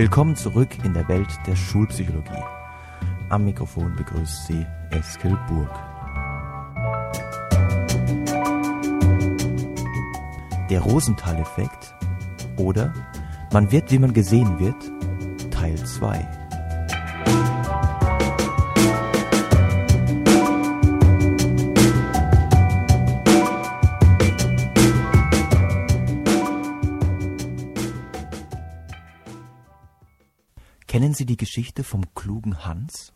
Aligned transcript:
Willkommen 0.00 0.34
zurück 0.34 0.70
in 0.82 0.94
der 0.94 1.06
Welt 1.08 1.28
der 1.46 1.54
Schulpsychologie. 1.54 2.42
Am 3.28 3.44
Mikrofon 3.44 3.94
begrüßt 3.96 4.46
Sie 4.46 4.66
Eskel 4.92 5.38
Burg. 5.46 5.68
Der 10.70 10.80
Rosenthal-Effekt 10.80 11.94
oder 12.56 12.94
Man 13.52 13.70
wird, 13.70 13.90
wie 13.90 13.98
man 13.98 14.14
gesehen 14.14 14.58
wird, 14.58 14.90
Teil 15.50 15.76
2. 15.76 16.39
Sie 31.20 31.26
die 31.26 31.36
Geschichte 31.36 31.84
vom 31.84 32.14
klugen 32.14 32.64
Hans? 32.64 33.12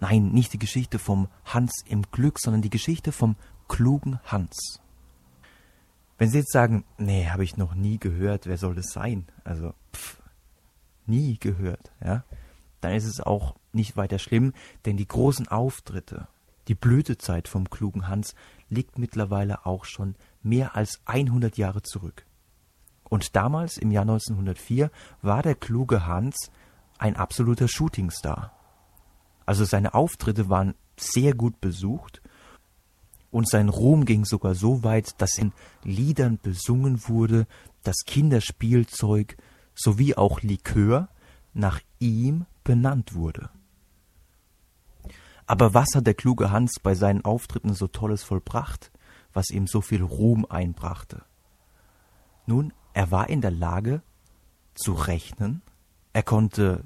Nein, 0.00 0.32
nicht 0.32 0.52
die 0.52 0.58
Geschichte 0.58 0.98
vom 0.98 1.28
Hans 1.46 1.82
im 1.86 2.02
Glück, 2.12 2.38
sondern 2.38 2.60
die 2.60 2.68
Geschichte 2.68 3.10
vom 3.10 3.36
klugen 3.68 4.20
Hans. 4.24 4.82
Wenn 6.18 6.28
Sie 6.28 6.40
jetzt 6.40 6.52
sagen, 6.52 6.84
nee, 6.98 7.30
habe 7.30 7.42
ich 7.42 7.56
noch 7.56 7.74
nie 7.74 7.98
gehört, 7.98 8.46
wer 8.46 8.58
soll 8.58 8.74
das 8.74 8.92
sein? 8.92 9.24
Also, 9.44 9.72
pff, 9.96 10.20
nie 11.06 11.38
gehört, 11.38 11.90
ja, 12.04 12.22
dann 12.82 12.92
ist 12.92 13.06
es 13.06 13.22
auch 13.22 13.56
nicht 13.72 13.96
weiter 13.96 14.18
schlimm, 14.18 14.52
denn 14.84 14.98
die 14.98 15.08
großen 15.08 15.48
Auftritte, 15.48 16.28
die 16.68 16.74
Blütezeit 16.74 17.48
vom 17.48 17.70
klugen 17.70 18.08
Hans 18.08 18.34
liegt 18.68 18.98
mittlerweile 18.98 19.64
auch 19.64 19.86
schon 19.86 20.16
mehr 20.42 20.76
als 20.76 21.00
100 21.06 21.56
Jahre 21.56 21.80
zurück. 21.80 22.26
Und 23.04 23.36
damals, 23.36 23.78
im 23.78 23.90
Jahr 23.90 24.02
1904, 24.02 24.90
war 25.22 25.42
der 25.42 25.54
kluge 25.54 26.04
Hans 26.06 26.50
ein 27.02 27.16
absoluter 27.16 27.66
Shootingstar. 27.66 28.52
Also 29.44 29.64
seine 29.64 29.92
Auftritte 29.92 30.48
waren 30.48 30.74
sehr 30.96 31.34
gut 31.34 31.60
besucht 31.60 32.22
und 33.32 33.48
sein 33.48 33.68
Ruhm 33.68 34.04
ging 34.04 34.24
sogar 34.24 34.54
so 34.54 34.84
weit, 34.84 35.20
dass 35.20 35.36
in 35.36 35.52
Liedern 35.82 36.38
besungen 36.40 37.08
wurde, 37.08 37.46
dass 37.82 38.04
Kinderspielzeug 38.06 39.36
sowie 39.74 40.14
auch 40.14 40.42
Likör 40.42 41.08
nach 41.54 41.80
ihm 41.98 42.46
benannt 42.62 43.14
wurde. 43.14 43.50
Aber 45.46 45.74
was 45.74 45.88
hat 45.96 46.06
der 46.06 46.14
kluge 46.14 46.52
Hans 46.52 46.74
bei 46.80 46.94
seinen 46.94 47.24
Auftritten 47.24 47.74
so 47.74 47.88
Tolles 47.88 48.22
vollbracht, 48.22 48.92
was 49.32 49.50
ihm 49.50 49.66
so 49.66 49.80
viel 49.80 50.02
Ruhm 50.02 50.46
einbrachte? 50.48 51.24
Nun, 52.46 52.72
er 52.92 53.10
war 53.10 53.28
in 53.28 53.40
der 53.40 53.50
Lage 53.50 54.02
zu 54.74 54.92
rechnen, 54.92 55.62
er 56.12 56.22
konnte 56.22 56.84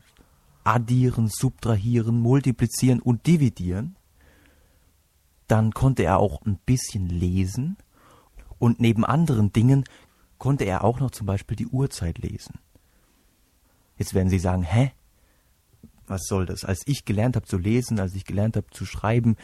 addieren, 0.64 1.28
subtrahieren, 1.28 2.20
multiplizieren 2.20 3.00
und 3.00 3.26
dividieren. 3.26 3.96
Dann 5.46 5.72
konnte 5.72 6.02
er 6.02 6.18
auch 6.18 6.42
ein 6.44 6.58
bisschen 6.66 7.08
lesen 7.08 7.76
und 8.58 8.80
neben 8.80 9.04
anderen 9.04 9.52
Dingen 9.52 9.84
konnte 10.38 10.64
er 10.64 10.84
auch 10.84 11.00
noch 11.00 11.12
zum 11.12 11.26
Beispiel 11.26 11.56
die 11.56 11.68
Uhrzeit 11.68 12.18
lesen. 12.18 12.58
Jetzt 13.96 14.14
werden 14.14 14.28
Sie 14.28 14.38
sagen, 14.38 14.62
hä? 14.62 14.92
Was 16.08 16.26
soll 16.26 16.46
das? 16.46 16.64
Als 16.64 16.82
ich 16.86 17.04
gelernt 17.04 17.36
habe 17.36 17.46
zu 17.46 17.58
lesen, 17.58 17.98
als 17.98 18.14
ich 18.14 18.24
gelernt 18.24 18.56
habe 18.56 18.68
zu 18.70 18.86
schreiben, 18.86 19.36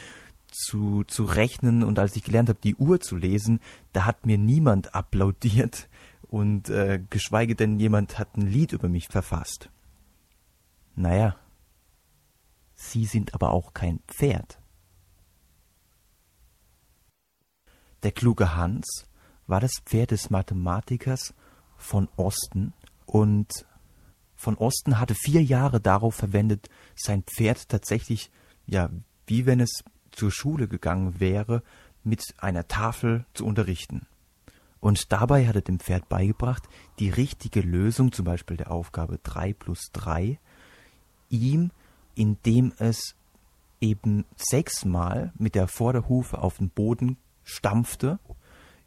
zu, 0.48 1.02
zu 1.04 1.24
rechnen 1.24 1.82
und 1.82 1.98
als 1.98 2.14
ich 2.14 2.22
gelernt 2.22 2.48
habe, 2.48 2.60
die 2.62 2.76
Uhr 2.76 3.00
zu 3.00 3.16
lesen, 3.16 3.60
da 3.92 4.04
hat 4.04 4.26
mir 4.26 4.38
niemand 4.38 4.94
applaudiert 4.94 5.88
und 6.32 6.70
äh, 6.70 6.98
geschweige 7.10 7.54
denn 7.54 7.78
jemand 7.78 8.18
hat 8.18 8.38
ein 8.38 8.46
Lied 8.46 8.72
über 8.72 8.88
mich 8.88 9.08
verfasst. 9.08 9.68
Naja, 10.96 11.36
Sie 12.74 13.04
sind 13.04 13.34
aber 13.34 13.52
auch 13.52 13.74
kein 13.74 14.00
Pferd. 14.08 14.58
Der 18.02 18.12
kluge 18.12 18.56
Hans 18.56 19.06
war 19.46 19.60
das 19.60 19.82
Pferd 19.84 20.10
des 20.10 20.30
Mathematikers 20.30 21.34
von 21.76 22.08
Osten 22.16 22.72
und 23.04 23.66
von 24.34 24.56
Osten 24.56 24.98
hatte 24.98 25.14
vier 25.14 25.42
Jahre 25.42 25.82
darauf 25.82 26.14
verwendet, 26.14 26.70
sein 26.96 27.24
Pferd 27.24 27.68
tatsächlich, 27.68 28.30
ja, 28.66 28.88
wie 29.26 29.44
wenn 29.44 29.60
es 29.60 29.84
zur 30.10 30.30
Schule 30.30 30.66
gegangen 30.66 31.20
wäre, 31.20 31.62
mit 32.02 32.22
einer 32.38 32.66
Tafel 32.68 33.26
zu 33.34 33.44
unterrichten. 33.44 34.06
Und 34.82 35.12
dabei 35.12 35.46
hat 35.46 35.54
er 35.54 35.62
dem 35.62 35.78
Pferd 35.78 36.08
beigebracht, 36.08 36.64
die 36.98 37.08
richtige 37.08 37.60
Lösung, 37.60 38.10
zum 38.10 38.24
Beispiel 38.24 38.56
der 38.56 38.72
Aufgabe 38.72 39.20
3 39.22 39.52
plus 39.52 39.92
3, 39.92 40.40
ihm, 41.28 41.70
indem 42.16 42.72
es 42.78 43.14
eben 43.80 44.24
sechsmal 44.34 45.32
mit 45.38 45.54
der 45.54 45.68
Vorderhufe 45.68 46.42
auf 46.42 46.58
den 46.58 46.68
Boden 46.68 47.16
stampfte, 47.44 48.18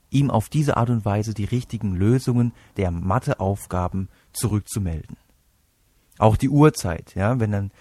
ihm 0.10 0.30
auf 0.30 0.50
diese 0.50 0.76
Art 0.76 0.90
und 0.90 1.06
Weise 1.06 1.34
die 1.34 1.46
richtigen 1.46 1.96
Lösungen 1.96 2.52
der 2.76 2.92
Matheaufgaben 2.92 4.10
zurückzumelden. 4.34 5.16
Auch 6.18 6.36
die 6.36 6.50
Uhrzeit, 6.50 7.16
ja, 7.16 7.40
wenn 7.40 7.54
dann 7.54 7.72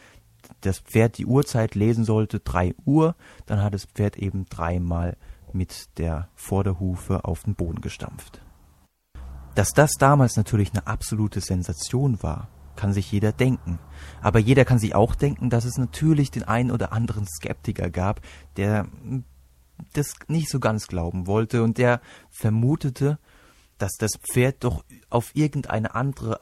das 0.60 0.78
Pferd 0.78 1.18
die 1.18 1.26
Uhrzeit 1.26 1.74
lesen 1.74 2.04
sollte, 2.04 2.38
drei 2.38 2.76
Uhr, 2.84 3.16
dann 3.46 3.60
hat 3.60 3.74
das 3.74 3.86
Pferd 3.86 4.18
eben 4.18 4.44
dreimal 4.44 5.16
mit 5.54 5.98
der 5.98 6.28
Vorderhufe 6.34 7.24
auf 7.24 7.44
den 7.44 7.54
Boden 7.54 7.80
gestampft. 7.80 8.40
Dass 9.54 9.70
das 9.70 9.92
damals 9.92 10.36
natürlich 10.36 10.72
eine 10.72 10.86
absolute 10.86 11.40
Sensation 11.40 12.22
war, 12.22 12.48
kann 12.76 12.92
sich 12.92 13.10
jeder 13.12 13.32
denken. 13.32 13.78
Aber 14.20 14.40
jeder 14.40 14.64
kann 14.64 14.78
sich 14.78 14.94
auch 14.94 15.14
denken, 15.14 15.48
dass 15.48 15.64
es 15.64 15.78
natürlich 15.78 16.30
den 16.30 16.42
einen 16.42 16.70
oder 16.70 16.92
anderen 16.92 17.26
Skeptiker 17.26 17.88
gab, 17.90 18.20
der 18.56 18.88
das 19.92 20.14
nicht 20.28 20.50
so 20.50 20.60
ganz 20.60 20.88
glauben 20.88 21.26
wollte 21.26 21.62
und 21.62 21.78
der 21.78 22.00
vermutete, 22.30 23.18
dass 23.78 23.92
das 23.98 24.12
Pferd 24.32 24.64
doch 24.64 24.84
auf 25.10 25.34
irgendeine 25.34 25.94
andere 25.94 26.40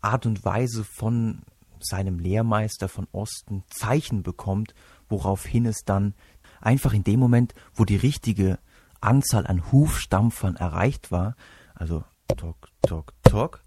Art 0.00 0.26
und 0.26 0.44
Weise 0.44 0.84
von 0.84 1.42
seinem 1.80 2.18
Lehrmeister 2.18 2.88
von 2.88 3.06
Osten 3.12 3.64
Zeichen 3.68 4.22
bekommt, 4.22 4.74
woraufhin 5.08 5.66
es 5.66 5.84
dann 5.84 6.14
einfach 6.60 6.92
in 6.92 7.04
dem 7.04 7.20
Moment, 7.20 7.54
wo 7.74 7.84
die 7.84 7.96
richtige 7.96 8.58
Anzahl 9.00 9.46
an 9.46 9.70
Hufstampfern 9.72 10.56
erreicht 10.56 11.10
war, 11.10 11.36
also 11.74 12.04
tok, 12.36 12.68
tok, 12.82 13.12
tok, 13.22 13.64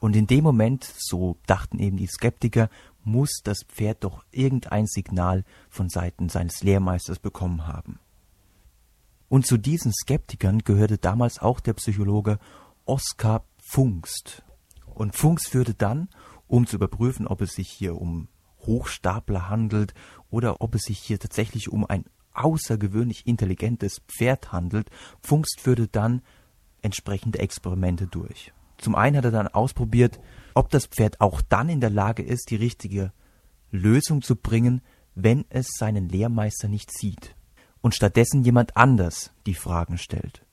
und 0.00 0.14
in 0.14 0.26
dem 0.26 0.44
Moment, 0.44 0.84
so 0.84 1.36
dachten 1.46 1.78
eben 1.78 1.96
die 1.96 2.06
Skeptiker, 2.06 2.70
muss 3.04 3.40
das 3.42 3.64
Pferd 3.66 4.04
doch 4.04 4.24
irgendein 4.30 4.86
Signal 4.86 5.44
von 5.68 5.88
Seiten 5.88 6.28
seines 6.28 6.62
Lehrmeisters 6.62 7.18
bekommen 7.18 7.66
haben. 7.66 7.98
Und 9.28 9.46
zu 9.46 9.56
diesen 9.56 9.92
Skeptikern 9.92 10.60
gehörte 10.60 10.98
damals 10.98 11.38
auch 11.38 11.60
der 11.60 11.74
Psychologe 11.74 12.38
Oskar 12.84 13.44
Pfungst. 13.58 14.42
Und 14.86 15.14
Pfungst 15.14 15.48
führte 15.48 15.74
dann, 15.74 16.08
um 16.46 16.66
zu 16.66 16.76
überprüfen, 16.76 17.26
ob 17.26 17.42
es 17.42 17.52
sich 17.52 17.68
hier 17.68 18.00
um 18.00 18.28
Hochstapler 18.60 19.48
handelt 19.48 19.94
oder 20.30 20.60
ob 20.60 20.74
es 20.74 20.82
sich 20.82 20.98
hier 20.98 21.18
tatsächlich 21.18 21.70
um 21.70 21.84
ein 21.84 22.04
außergewöhnlich 22.34 23.26
intelligentes 23.26 24.00
Pferd 24.08 24.52
handelt, 24.52 24.90
Pfungst 25.22 25.60
führte 25.60 25.88
dann 25.88 26.22
entsprechende 26.82 27.38
Experimente 27.38 28.06
durch. 28.06 28.52
Zum 28.78 28.94
einen 28.94 29.16
hat 29.16 29.24
er 29.24 29.32
dann 29.32 29.48
ausprobiert, 29.48 30.20
ob 30.54 30.70
das 30.70 30.86
Pferd 30.86 31.20
auch 31.20 31.40
dann 31.40 31.68
in 31.68 31.80
der 31.80 31.90
Lage 31.90 32.22
ist, 32.22 32.50
die 32.50 32.56
richtige 32.56 33.12
Lösung 33.70 34.22
zu 34.22 34.36
bringen, 34.36 34.82
wenn 35.14 35.44
es 35.50 35.68
seinen 35.76 36.08
Lehrmeister 36.08 36.68
nicht 36.68 36.96
sieht 36.96 37.34
und 37.80 37.94
stattdessen 37.94 38.44
jemand 38.44 38.76
anders 38.76 39.32
die 39.46 39.54
Fragen 39.54 39.98
stellt. 39.98 40.44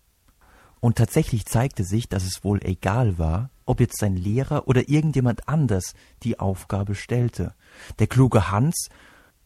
Und 0.80 0.98
tatsächlich 0.98 1.46
zeigte 1.46 1.84
sich, 1.84 2.10
dass 2.10 2.24
es 2.24 2.44
wohl 2.44 2.60
egal 2.64 3.18
war, 3.18 3.50
ob 3.66 3.80
jetzt 3.80 4.00
sein 4.00 4.16
Lehrer 4.16 4.68
oder 4.68 4.90
irgendjemand 4.90 5.48
anders 5.48 5.94
die 6.24 6.40
Aufgabe 6.40 6.94
stellte. 6.94 7.56
Der 8.00 8.08
kluge 8.08 8.52
Hans 8.52 8.90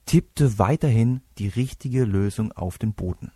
tippte 0.09 0.57
weiterhin 0.57 1.21
die 1.37 1.49
richtige 1.49 2.03
Lösung 2.03 2.51
auf 2.51 2.79
den 2.79 2.93
Boden. 2.93 3.31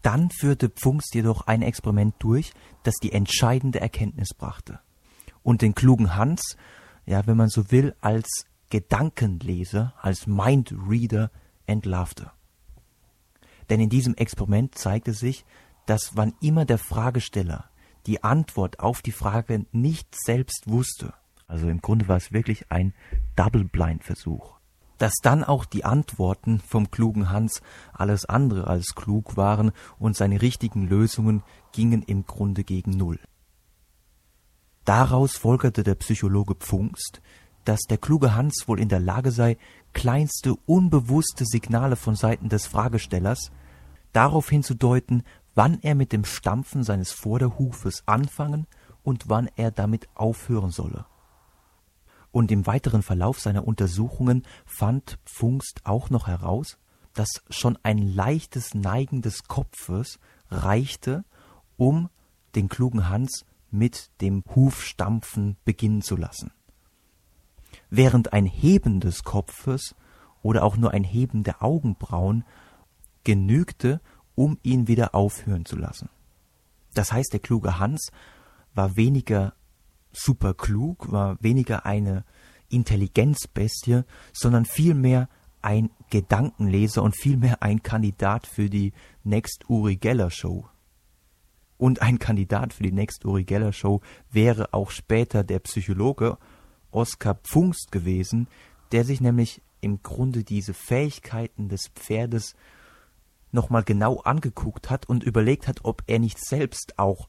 Dann 0.00 0.30
führte 0.30 0.70
Pfungst 0.70 1.14
jedoch 1.14 1.46
ein 1.46 1.60
Experiment 1.60 2.14
durch, 2.18 2.54
das 2.84 2.94
die 3.02 3.12
entscheidende 3.12 3.80
Erkenntnis 3.80 4.30
brachte. 4.32 4.80
Und 5.42 5.60
den 5.60 5.74
klugen 5.74 6.16
Hans, 6.16 6.56
ja, 7.04 7.26
wenn 7.26 7.36
man 7.36 7.50
so 7.50 7.70
will, 7.70 7.94
als 8.00 8.46
Gedankenleser, 8.70 9.92
als 10.00 10.26
Mindreader 10.26 11.30
entlarvte. 11.66 12.30
Denn 13.68 13.78
in 13.78 13.90
diesem 13.90 14.14
Experiment 14.14 14.74
zeigte 14.74 15.12
sich, 15.12 15.44
dass 15.84 16.12
wann 16.14 16.32
immer 16.40 16.64
der 16.64 16.78
Fragesteller 16.78 17.68
die 18.06 18.24
Antwort 18.24 18.80
auf 18.80 19.02
die 19.02 19.12
Frage 19.12 19.66
nicht 19.72 20.16
selbst 20.18 20.62
wusste, 20.64 21.12
also 21.48 21.68
im 21.68 21.80
Grunde 21.80 22.06
war 22.08 22.18
es 22.18 22.30
wirklich 22.30 22.70
ein 22.70 22.92
Double-Blind-Versuch, 23.34 24.58
dass 24.98 25.14
dann 25.22 25.42
auch 25.42 25.64
die 25.64 25.84
Antworten 25.84 26.60
vom 26.60 26.90
klugen 26.90 27.30
Hans 27.30 27.62
alles 27.92 28.26
andere 28.26 28.66
als 28.66 28.94
klug 28.94 29.36
waren 29.36 29.72
und 29.98 30.14
seine 30.14 30.42
richtigen 30.42 30.86
Lösungen 30.86 31.42
gingen 31.72 32.02
im 32.02 32.26
Grunde 32.26 32.64
gegen 32.64 32.92
Null. 32.92 33.18
Daraus 34.84 35.36
folgerte 35.36 35.82
der 35.82 35.94
Psychologe 35.96 36.54
Pfungst, 36.54 37.22
dass 37.64 37.80
der 37.88 37.98
kluge 37.98 38.34
Hans 38.34 38.64
wohl 38.66 38.80
in 38.80 38.88
der 38.88 39.00
Lage 39.00 39.30
sei, 39.30 39.56
kleinste 39.92 40.54
unbewusste 40.66 41.44
Signale 41.44 41.96
von 41.96 42.14
Seiten 42.14 42.48
des 42.48 42.66
Fragestellers 42.66 43.50
darauf 44.12 44.48
hinzudeuten, 44.48 45.22
wann 45.54 45.78
er 45.82 45.94
mit 45.94 46.12
dem 46.12 46.24
Stampfen 46.24 46.82
seines 46.82 47.12
Vorderhufes 47.12 48.02
anfangen 48.06 48.66
und 49.02 49.28
wann 49.28 49.48
er 49.56 49.70
damit 49.70 50.08
aufhören 50.14 50.70
solle. 50.70 51.06
Und 52.30 52.50
im 52.50 52.66
weiteren 52.66 53.02
Verlauf 53.02 53.40
seiner 53.40 53.66
Untersuchungen 53.66 54.44
fand 54.66 55.18
Pfungst 55.24 55.80
auch 55.84 56.10
noch 56.10 56.26
heraus, 56.26 56.78
dass 57.14 57.42
schon 57.50 57.78
ein 57.82 57.98
leichtes 57.98 58.74
Neigen 58.74 59.22
des 59.22 59.44
Kopfes 59.44 60.18
reichte, 60.50 61.24
um 61.76 62.10
den 62.54 62.68
klugen 62.68 63.08
Hans 63.08 63.44
mit 63.70 64.10
dem 64.20 64.44
Hufstampfen 64.54 65.56
beginnen 65.64 66.02
zu 66.02 66.16
lassen. 66.16 66.52
Während 67.90 68.32
ein 68.32 68.46
Heben 68.46 69.00
des 69.00 69.24
Kopfes 69.24 69.94
oder 70.42 70.64
auch 70.64 70.76
nur 70.76 70.92
ein 70.92 71.04
Heben 71.04 71.42
der 71.42 71.62
Augenbrauen 71.62 72.44
genügte, 73.24 74.00
um 74.34 74.58
ihn 74.62 74.88
wieder 74.88 75.14
aufhören 75.14 75.64
zu 75.64 75.76
lassen. 75.76 76.08
Das 76.94 77.12
heißt, 77.12 77.32
der 77.32 77.40
kluge 77.40 77.78
Hans 77.78 78.10
war 78.74 78.96
weniger 78.96 79.54
super 80.12 80.54
klug, 80.54 81.10
war 81.12 81.36
weniger 81.40 81.86
eine 81.86 82.24
Intelligenzbestie, 82.68 84.02
sondern 84.32 84.64
vielmehr 84.64 85.28
ein 85.62 85.90
Gedankenleser 86.10 87.02
und 87.02 87.16
vielmehr 87.16 87.62
ein 87.62 87.82
Kandidat 87.82 88.46
für 88.46 88.70
die 88.70 88.92
Next 89.24 89.68
Uri 89.68 89.96
Geller 89.96 90.30
Show. 90.30 90.66
Und 91.76 92.02
ein 92.02 92.18
Kandidat 92.18 92.72
für 92.72 92.82
die 92.82 92.92
Next 92.92 93.24
Uri 93.24 93.44
Geller 93.44 93.72
Show 93.72 94.00
wäre 94.30 94.72
auch 94.72 94.90
später 94.90 95.44
der 95.44 95.60
Psychologe 95.60 96.38
Oskar 96.90 97.34
Pfungst 97.34 97.92
gewesen, 97.92 98.48
der 98.92 99.04
sich 99.04 99.20
nämlich 99.20 99.62
im 99.80 100.02
Grunde 100.02 100.44
diese 100.44 100.74
Fähigkeiten 100.74 101.68
des 101.68 101.88
Pferdes 101.94 102.54
nochmal 103.52 103.84
genau 103.84 104.20
angeguckt 104.20 104.90
hat 104.90 105.08
und 105.08 105.22
überlegt 105.22 105.68
hat, 105.68 105.84
ob 105.84 106.02
er 106.06 106.18
nicht 106.18 106.38
selbst 106.38 106.98
auch 106.98 107.28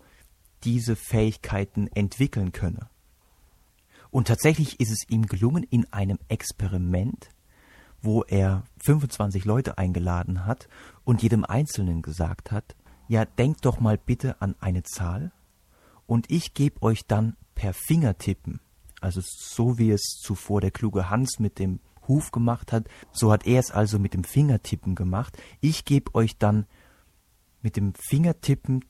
diese 0.63 0.95
Fähigkeiten 0.95 1.87
entwickeln 1.87 2.51
könne. 2.51 2.89
Und 4.11 4.27
tatsächlich 4.27 4.79
ist 4.79 4.91
es 4.91 5.07
ihm 5.09 5.27
gelungen, 5.27 5.63
in 5.63 5.91
einem 5.93 6.17
Experiment, 6.29 7.29
wo 8.01 8.23
er 8.23 8.63
25 8.79 9.45
Leute 9.45 9.77
eingeladen 9.77 10.45
hat 10.45 10.67
und 11.03 11.21
jedem 11.21 11.43
Einzelnen 11.45 12.01
gesagt 12.01 12.51
hat, 12.51 12.75
ja, 13.07 13.25
denkt 13.25 13.65
doch 13.65 13.79
mal 13.79 13.97
bitte 13.97 14.41
an 14.41 14.55
eine 14.59 14.83
Zahl 14.83 15.31
und 16.05 16.31
ich 16.31 16.53
gebe 16.53 16.81
euch 16.81 17.05
dann 17.07 17.35
per 17.55 17.73
Fingertippen, 17.73 18.61
also 19.01 19.21
so 19.23 19.77
wie 19.77 19.91
es 19.91 20.19
zuvor 20.21 20.61
der 20.61 20.71
kluge 20.71 21.09
Hans 21.09 21.39
mit 21.39 21.59
dem 21.59 21.79
Huf 22.07 22.31
gemacht 22.31 22.71
hat, 22.71 22.87
so 23.11 23.31
hat 23.31 23.45
er 23.45 23.59
es 23.59 23.71
also 23.71 23.99
mit 23.99 24.13
dem 24.13 24.23
Fingertippen 24.23 24.95
gemacht. 24.95 25.37
Ich 25.61 25.85
gebe 25.85 26.15
euch 26.15 26.37
dann 26.37 26.65
mit 27.61 27.75
dem 27.75 27.93
Fingertippen 27.93 28.85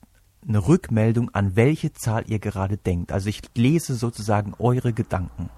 eine 0.48 0.68
Rückmeldung, 0.68 1.30
an 1.32 1.56
welche 1.56 1.94
Zahl 1.94 2.24
ihr 2.28 2.40
gerade 2.40 2.78
denkt. 2.78 3.12
Also 3.12 3.30
ich 3.30 3.42
lese 3.56 3.96
sozusagen 3.96 4.54
eure 4.58 4.94
Gedanken. 4.94 5.50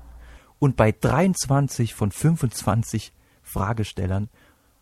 Und 0.59 0.75
bei 0.75 0.91
23 0.91 1.93
von 1.93 2.11
25 2.11 3.13
Fragestellern 3.41 4.29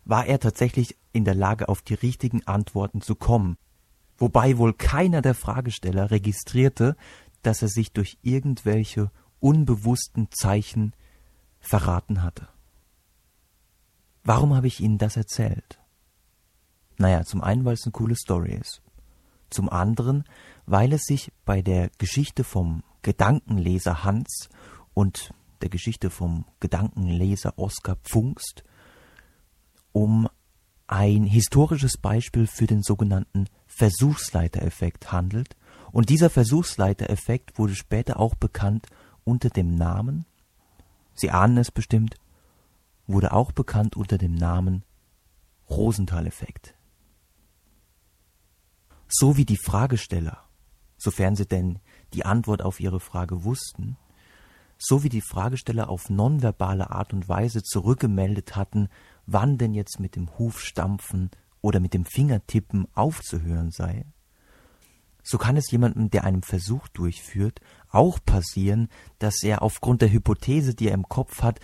war 0.04 0.26
er 0.26 0.40
tatsächlich 0.40 0.96
in 1.12 1.24
der 1.24 1.34
Lage, 1.34 1.68
auf 1.68 1.82
die 1.82 1.94
richtigen 1.94 2.46
Antworten 2.46 3.00
zu 3.00 3.14
kommen. 3.14 3.56
Wobei 4.18 4.58
wohl 4.58 4.74
keiner 4.74 5.22
der 5.22 5.34
Fragesteller 5.34 6.10
registrierte, 6.10 6.96
dass 7.42 7.62
er 7.62 7.68
sich 7.68 7.92
durch 7.92 8.18
irgendwelche 8.22 9.10
unbewussten 9.40 10.28
Zeichen 10.30 10.92
verraten 11.60 12.22
hatte. 12.22 12.48
Warum 14.22 14.54
habe 14.54 14.66
ich 14.66 14.80
Ihnen 14.80 14.98
das 14.98 15.16
erzählt? 15.16 15.78
Naja, 16.98 17.24
zum 17.24 17.42
einen, 17.42 17.64
weil 17.64 17.74
es 17.74 17.84
eine 17.84 17.92
coole 17.92 18.16
Story 18.16 18.52
ist 18.52 18.82
zum 19.50 19.68
anderen, 19.68 20.24
weil 20.66 20.92
es 20.92 21.02
sich 21.04 21.32
bei 21.44 21.62
der 21.62 21.90
Geschichte 21.98 22.44
vom 22.44 22.82
Gedankenleser 23.02 24.04
Hans 24.04 24.48
und 24.94 25.32
der 25.62 25.68
Geschichte 25.68 26.10
vom 26.10 26.44
Gedankenleser 26.60 27.58
Oskar 27.58 27.96
Pfungst 27.96 28.64
um 29.92 30.28
ein 30.86 31.24
historisches 31.24 31.96
Beispiel 31.96 32.46
für 32.46 32.66
den 32.66 32.82
sogenannten 32.82 33.46
Versuchsleitereffekt 33.66 35.12
handelt. 35.12 35.56
Und 35.92 36.08
dieser 36.08 36.30
Versuchsleitereffekt 36.30 37.58
wurde 37.58 37.74
später 37.74 38.18
auch 38.18 38.34
bekannt 38.34 38.86
unter 39.24 39.50
dem 39.50 39.74
Namen, 39.74 40.26
Sie 41.14 41.30
ahnen 41.30 41.58
es 41.58 41.70
bestimmt, 41.70 42.14
wurde 43.06 43.32
auch 43.32 43.52
bekannt 43.52 43.94
unter 43.94 44.16
dem 44.16 44.34
Namen 44.34 44.84
Rosenthal-Effekt 45.68 46.74
so 49.10 49.36
wie 49.36 49.44
die 49.44 49.58
Fragesteller, 49.58 50.44
sofern 50.96 51.36
sie 51.36 51.46
denn 51.46 51.80
die 52.14 52.24
Antwort 52.24 52.62
auf 52.62 52.80
ihre 52.80 53.00
Frage 53.00 53.44
wussten, 53.44 53.96
so 54.78 55.02
wie 55.02 55.08
die 55.08 55.20
Fragesteller 55.20 55.90
auf 55.90 56.08
nonverbale 56.08 56.90
Art 56.90 57.12
und 57.12 57.28
Weise 57.28 57.62
zurückgemeldet 57.62 58.56
hatten, 58.56 58.88
wann 59.26 59.58
denn 59.58 59.74
jetzt 59.74 60.00
mit 60.00 60.16
dem 60.16 60.38
Hufstampfen 60.38 61.30
oder 61.60 61.80
mit 61.80 61.92
dem 61.92 62.06
Fingertippen 62.06 62.86
aufzuhören 62.94 63.70
sei, 63.72 64.06
so 65.22 65.38
kann 65.38 65.56
es 65.56 65.70
jemandem, 65.70 66.10
der 66.10 66.24
einen 66.24 66.42
Versuch 66.42 66.88
durchführt, 66.88 67.60
auch 67.90 68.18
passieren, 68.24 68.88
dass 69.18 69.42
er 69.42 69.62
aufgrund 69.62 70.02
der 70.02 70.10
Hypothese, 70.10 70.74
die 70.74 70.88
er 70.88 70.94
im 70.94 71.08
Kopf 71.08 71.42
hat, 71.42 71.60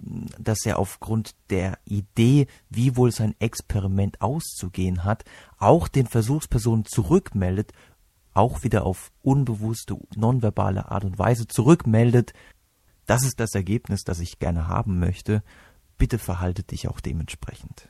dass 0.00 0.64
er 0.64 0.78
aufgrund 0.78 1.34
der 1.50 1.78
Idee, 1.84 2.46
wie 2.70 2.96
wohl 2.96 3.10
sein 3.12 3.34
Experiment 3.38 4.20
auszugehen 4.20 5.04
hat, 5.04 5.24
auch 5.58 5.88
den 5.88 6.06
Versuchspersonen 6.06 6.84
zurückmeldet, 6.84 7.72
auch 8.34 8.62
wieder 8.62 8.86
auf 8.86 9.10
unbewusste, 9.22 9.96
nonverbale 10.14 10.90
Art 10.90 11.04
und 11.04 11.18
Weise 11.18 11.48
zurückmeldet, 11.48 12.32
das 13.06 13.24
ist 13.24 13.40
das 13.40 13.54
Ergebnis, 13.54 14.02
das 14.04 14.20
ich 14.20 14.38
gerne 14.38 14.68
haben 14.68 14.98
möchte, 14.98 15.42
bitte 15.96 16.18
verhalte 16.18 16.62
dich 16.62 16.88
auch 16.88 17.00
dementsprechend. 17.00 17.88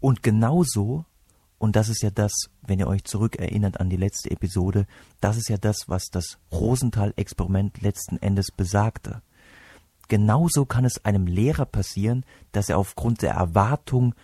Und 0.00 0.22
genauso, 0.22 1.04
und 1.58 1.76
das 1.76 1.88
ist 1.88 2.02
ja 2.02 2.10
das, 2.10 2.32
wenn 2.62 2.78
ihr 2.78 2.86
euch 2.86 3.04
zurückerinnert 3.04 3.80
an 3.80 3.90
die 3.90 3.96
letzte 3.96 4.30
Episode, 4.30 4.86
das 5.20 5.36
ist 5.36 5.48
ja 5.48 5.58
das, 5.58 5.88
was 5.88 6.06
das 6.06 6.38
Rosenthal-Experiment 6.50 7.82
letzten 7.82 8.16
Endes 8.16 8.50
besagte. 8.50 9.22
Genauso 10.08 10.64
kann 10.64 10.84
es 10.84 11.04
einem 11.04 11.26
Lehrer 11.26 11.66
passieren, 11.66 12.24
dass 12.52 12.68
er 12.68 12.78
aufgrund 12.78 13.22
der 13.22 13.32
Erwartung 13.32 14.14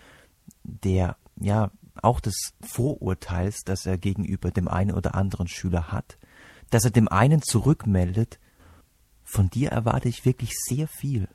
der, 0.63 1.15
ja, 1.39 1.71
auch 2.01 2.19
des 2.19 2.53
Vorurteils, 2.61 3.63
das 3.63 3.85
er 3.85 3.97
gegenüber 3.97 4.51
dem 4.51 4.67
einen 4.67 4.91
oder 4.91 5.15
anderen 5.15 5.47
Schüler 5.47 5.91
hat, 5.91 6.17
dass 6.71 6.83
er 6.83 6.91
dem 6.91 7.07
einen 7.07 7.41
zurückmeldet, 7.41 8.39
von 9.23 9.49
dir 9.49 9.69
erwarte 9.69 10.09
ich 10.09 10.25
wirklich 10.25 10.51
sehr 10.55 10.87
viel. 10.87 11.27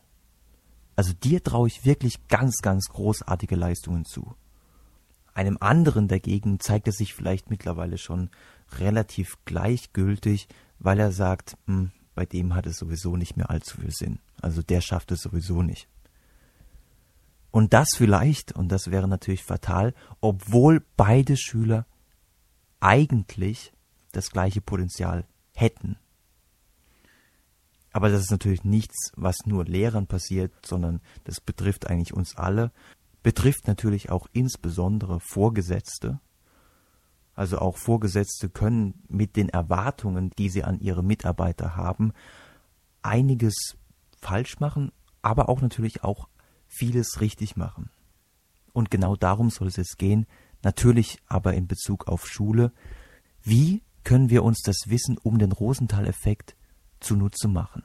Also 0.97 1.13
dir 1.13 1.43
traue 1.43 1.69
ich 1.69 1.85
wirklich 1.85 2.29
ganz, 2.29 2.59
ganz 2.59 2.89
großartige 2.89 3.57
Leistungen 3.57 4.05
zu. 4.05 4.35
Einem 5.33 5.59
anderen 5.61 6.09
dagegen 6.09 6.61
zeigt 6.61 6.89
er 6.89 6.93
sich 6.93 7.15
vielleicht 7.15 7.51
mittlerweile 7.51 7.99
schon 7.99 8.31
relativ 8.79 9.39
gleichgültig, 9.45 10.49
weil 10.79 10.99
er 10.99 11.13
sagt, 11.13 11.57
hm, 11.67 11.93
bei 12.15 12.27
dem 12.27 12.55
hat 12.55 12.67
es 12.67 12.77
sowieso 12.77 13.17
nicht 13.17 13.37
mehr 13.37 13.51
allzu 13.51 13.81
viel 13.81 13.93
Sinn. 13.93 14.19
Also 14.41 14.63
der 14.63 14.81
schafft 14.81 15.13
es 15.13 15.21
sowieso 15.21 15.63
nicht. 15.63 15.89
Und 17.51 17.73
das 17.73 17.89
vielleicht, 17.97 18.53
und 18.53 18.71
das 18.71 18.91
wäre 18.91 19.09
natürlich 19.09 19.43
fatal, 19.43 19.95
obwohl 20.21 20.85
beide 20.97 21.37
Schüler 21.37 21.87
eigentlich 22.79 23.73
das 24.13 24.31
gleiche 24.31 24.61
Potenzial 24.61 25.27
hätten. 25.55 25.97
Aber 27.93 28.09
das 28.09 28.21
ist 28.21 28.31
natürlich 28.31 28.65
nichts, 28.65 29.13
was 29.17 29.47
nur 29.47 29.65
Lehrern 29.65 30.07
passiert, 30.07 30.53
sondern 30.65 31.01
das 31.25 31.41
betrifft 31.41 31.89
eigentlich 31.89 32.15
uns 32.15 32.37
alle, 32.37 32.71
betrifft 33.23 33.67
natürlich 33.67 34.11
auch 34.11 34.29
insbesondere 34.33 35.19
Vorgesetzte. 35.21 36.21
Also 37.35 37.59
auch 37.59 37.77
Vorgesetzte 37.77 38.49
können 38.49 39.03
mit 39.09 39.37
den 39.37 39.49
Erwartungen, 39.49 40.31
die 40.39 40.49
sie 40.49 40.63
an 40.63 40.79
ihre 40.79 41.03
Mitarbeiter 41.03 41.75
haben, 41.75 42.13
einiges 43.03 43.77
falsch 44.21 44.61
machen, 44.61 44.93
aber 45.23 45.49
auch 45.49 45.61
natürlich 45.61 46.05
auch 46.05 46.29
vieles 46.67 47.21
richtig 47.21 47.57
machen. 47.57 47.91
Und 48.73 48.91
genau 48.91 49.17
darum 49.17 49.51
soll 49.51 49.69
es 49.69 49.77
jetzt 49.77 49.99
gehen, 49.99 50.27
natürlich 50.63 51.19
aber 51.27 51.55
in 51.55 51.67
Bezug 51.67 52.07
auf 52.07 52.27
Schule. 52.27 52.73
Wie 53.43 53.83
können 54.05 54.31
wir 54.31 54.45
uns 54.45 54.63
das 54.63 54.85
Wissen 54.87 55.19
um 55.19 55.39
den 55.39 55.53
Rosenthal-Effekt 55.53 56.57
zunutze 57.01 57.49
machen? 57.49 57.83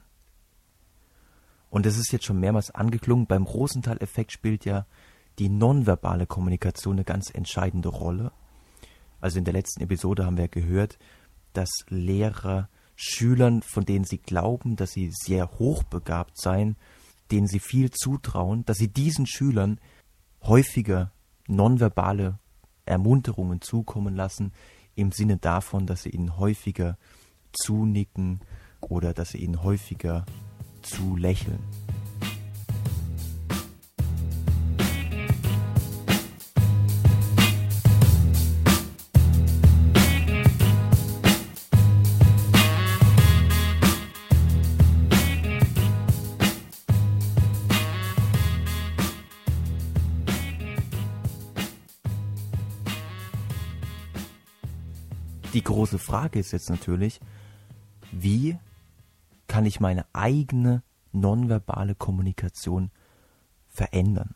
Und 1.69 1.85
es 1.85 1.97
ist 1.97 2.11
jetzt 2.11 2.25
schon 2.25 2.39
mehrmals 2.39 2.71
angeklungen, 2.71 3.27
beim 3.27 3.43
Rosenthal-Effekt 3.43 4.31
spielt 4.31 4.65
ja 4.65 4.85
die 5.39 5.49
nonverbale 5.49 6.25
Kommunikation 6.25 6.95
eine 6.95 7.03
ganz 7.03 7.29
entscheidende 7.29 7.89
Rolle. 7.89 8.31
Also 9.19 9.39
in 9.39 9.45
der 9.45 9.53
letzten 9.53 9.81
Episode 9.81 10.25
haben 10.25 10.37
wir 10.37 10.47
gehört, 10.47 10.97
dass 11.53 11.69
Lehrer 11.89 12.69
Schülern, 12.95 13.61
von 13.61 13.85
denen 13.85 14.05
sie 14.05 14.17
glauben, 14.17 14.75
dass 14.75 14.91
sie 14.91 15.11
sehr 15.11 15.51
hochbegabt 15.59 16.39
seien, 16.39 16.77
denen 17.31 17.47
sie 17.47 17.59
viel 17.59 17.91
zutrauen, 17.91 18.65
dass 18.65 18.77
sie 18.77 18.87
diesen 18.87 19.25
Schülern 19.25 19.79
häufiger 20.43 21.11
nonverbale 21.47 22.39
Ermunterungen 22.85 23.61
zukommen 23.61 24.15
lassen, 24.15 24.53
im 24.95 25.11
Sinne 25.11 25.37
davon, 25.37 25.85
dass 25.87 26.03
sie 26.03 26.09
ihnen 26.09 26.37
häufiger 26.37 26.97
zunicken 27.51 28.39
oder 28.79 29.13
dass 29.13 29.31
sie 29.31 29.39
ihnen 29.39 29.63
häufiger 29.63 30.25
zulächeln. 30.81 31.59
Große 55.85 55.99
Frage 55.99 56.39
ist 56.39 56.51
jetzt 56.51 56.71
natürlich, 56.71 57.19
wie 58.11 58.57
kann 59.45 59.67
ich 59.67 59.79
meine 59.79 60.03
eigene 60.13 60.81
nonverbale 61.11 61.93
Kommunikation 61.93 62.89
verändern? 63.67 64.33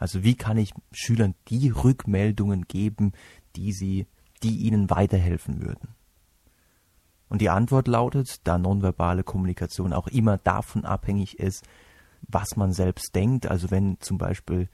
Also 0.00 0.24
wie 0.24 0.34
kann 0.34 0.56
ich 0.58 0.74
Schülern 0.90 1.36
die 1.46 1.68
Rückmeldungen 1.68 2.66
geben, 2.66 3.12
die 3.54 3.72
sie, 3.72 4.08
die 4.42 4.56
ihnen 4.56 4.90
weiterhelfen 4.90 5.62
würden? 5.62 5.94
Und 7.28 7.42
die 7.42 7.50
Antwort 7.50 7.86
lautet, 7.86 8.40
da 8.42 8.58
nonverbale 8.58 9.22
Kommunikation 9.22 9.92
auch 9.92 10.08
immer 10.08 10.36
davon 10.36 10.84
abhängig 10.84 11.38
ist, 11.38 11.64
was 12.22 12.56
man 12.56 12.72
selbst 12.72 13.14
denkt. 13.14 13.46
Also 13.46 13.70
wenn 13.70 14.00
zum 14.00 14.18
Beispiel 14.18 14.68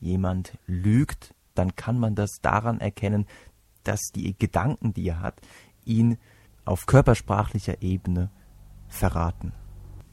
jemand 0.00 0.56
lügt, 0.66 1.34
dann 1.54 1.76
kann 1.76 1.98
man 1.98 2.14
das 2.14 2.38
daran 2.40 2.80
erkennen, 2.80 3.26
dass 3.88 4.12
die 4.14 4.36
Gedanken, 4.38 4.92
die 4.92 5.08
er 5.08 5.20
hat, 5.20 5.40
ihn 5.84 6.18
auf 6.66 6.84
körpersprachlicher 6.84 7.80
Ebene 7.80 8.30
verraten. 8.86 9.52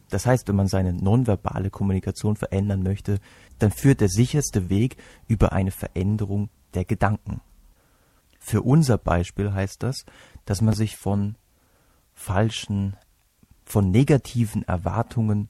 Das 0.09 0.25
heißt, 0.25 0.47
wenn 0.47 0.55
man 0.55 0.67
seine 0.67 0.93
nonverbale 0.93 1.69
Kommunikation 1.69 2.37
verändern 2.37 2.83
möchte, 2.83 3.19
dann 3.59 3.71
führt 3.71 3.99
der 3.99 4.07
sicherste 4.07 4.69
Weg 4.69 4.95
über 5.27 5.51
eine 5.51 5.71
Veränderung 5.71 6.49
der 6.73 6.85
Gedanken. 6.85 7.41
Für 8.39 8.61
unser 8.61 8.97
Beispiel 8.97 9.51
heißt 9.51 9.83
das, 9.83 10.05
dass 10.45 10.61
man 10.61 10.73
sich 10.73 10.95
von 10.95 11.35
falschen, 12.13 12.95
von 13.65 13.89
negativen 13.91 14.63
Erwartungen 14.63 15.49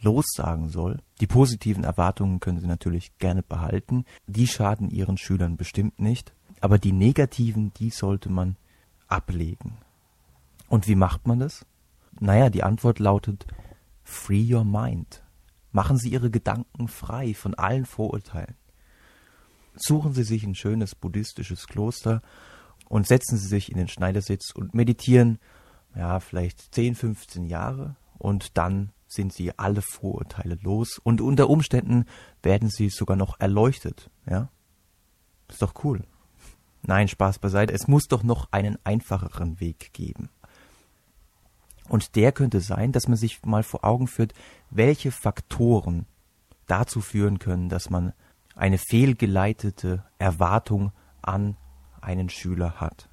lossagen 0.00 0.68
soll. 0.68 0.98
Die 1.20 1.26
positiven 1.26 1.84
Erwartungen 1.84 2.40
können 2.40 2.58
Sie 2.58 2.66
natürlich 2.66 3.18
gerne 3.18 3.42
behalten. 3.42 4.04
Die 4.26 4.46
schaden 4.46 4.90
Ihren 4.90 5.16
Schülern 5.16 5.56
bestimmt 5.56 6.00
nicht. 6.00 6.35
Aber 6.60 6.78
die 6.78 6.92
negativen, 6.92 7.72
die 7.74 7.90
sollte 7.90 8.30
man 8.30 8.56
ablegen. 9.08 9.78
Und 10.68 10.88
wie 10.88 10.94
macht 10.94 11.26
man 11.26 11.38
das? 11.38 11.64
Naja, 12.18 12.50
die 12.50 12.62
Antwort 12.62 12.98
lautet 12.98 13.46
Free 14.02 14.54
your 14.54 14.64
mind. 14.64 15.22
Machen 15.72 15.98
Sie 15.98 16.10
Ihre 16.10 16.30
Gedanken 16.30 16.88
frei 16.88 17.34
von 17.34 17.54
allen 17.54 17.84
Vorurteilen. 17.84 18.54
Suchen 19.74 20.14
Sie 20.14 20.22
sich 20.22 20.44
ein 20.44 20.54
schönes 20.54 20.94
buddhistisches 20.94 21.66
Kloster 21.66 22.22
und 22.88 23.06
setzen 23.06 23.36
Sie 23.36 23.48
sich 23.48 23.70
in 23.70 23.76
den 23.76 23.88
Schneidersitz 23.88 24.52
und 24.52 24.74
meditieren, 24.74 25.38
ja, 25.94 26.20
vielleicht 26.20 26.74
10, 26.74 26.94
15 26.94 27.44
Jahre 27.44 27.96
und 28.16 28.56
dann 28.56 28.92
sind 29.06 29.32
Sie 29.32 29.58
alle 29.58 29.82
Vorurteile 29.82 30.58
los 30.62 30.98
und 31.02 31.20
unter 31.20 31.50
Umständen 31.50 32.06
werden 32.42 32.70
Sie 32.70 32.88
sogar 32.88 33.16
noch 33.16 33.38
erleuchtet, 33.38 34.10
ja? 34.28 34.48
Ist 35.48 35.62
doch 35.62 35.84
cool. 35.84 36.02
Nein, 36.86 37.08
Spaß 37.08 37.40
beiseite. 37.40 37.74
Es 37.74 37.88
muss 37.88 38.06
doch 38.06 38.22
noch 38.22 38.52
einen 38.52 38.78
einfacheren 38.84 39.60
Weg 39.60 39.92
geben. 39.92 40.30
Und 41.88 42.16
der 42.16 42.32
könnte 42.32 42.60
sein, 42.60 42.92
dass 42.92 43.08
man 43.08 43.16
sich 43.16 43.44
mal 43.44 43.62
vor 43.62 43.84
Augen 43.84 44.06
führt, 44.06 44.34
welche 44.70 45.10
Faktoren 45.10 46.06
dazu 46.66 47.00
führen 47.00 47.38
können, 47.38 47.68
dass 47.68 47.90
man 47.90 48.12
eine 48.54 48.78
fehlgeleitete 48.78 50.04
Erwartung 50.18 50.92
an 51.22 51.56
einen 52.00 52.28
Schüler 52.28 52.80
hat. 52.80 53.08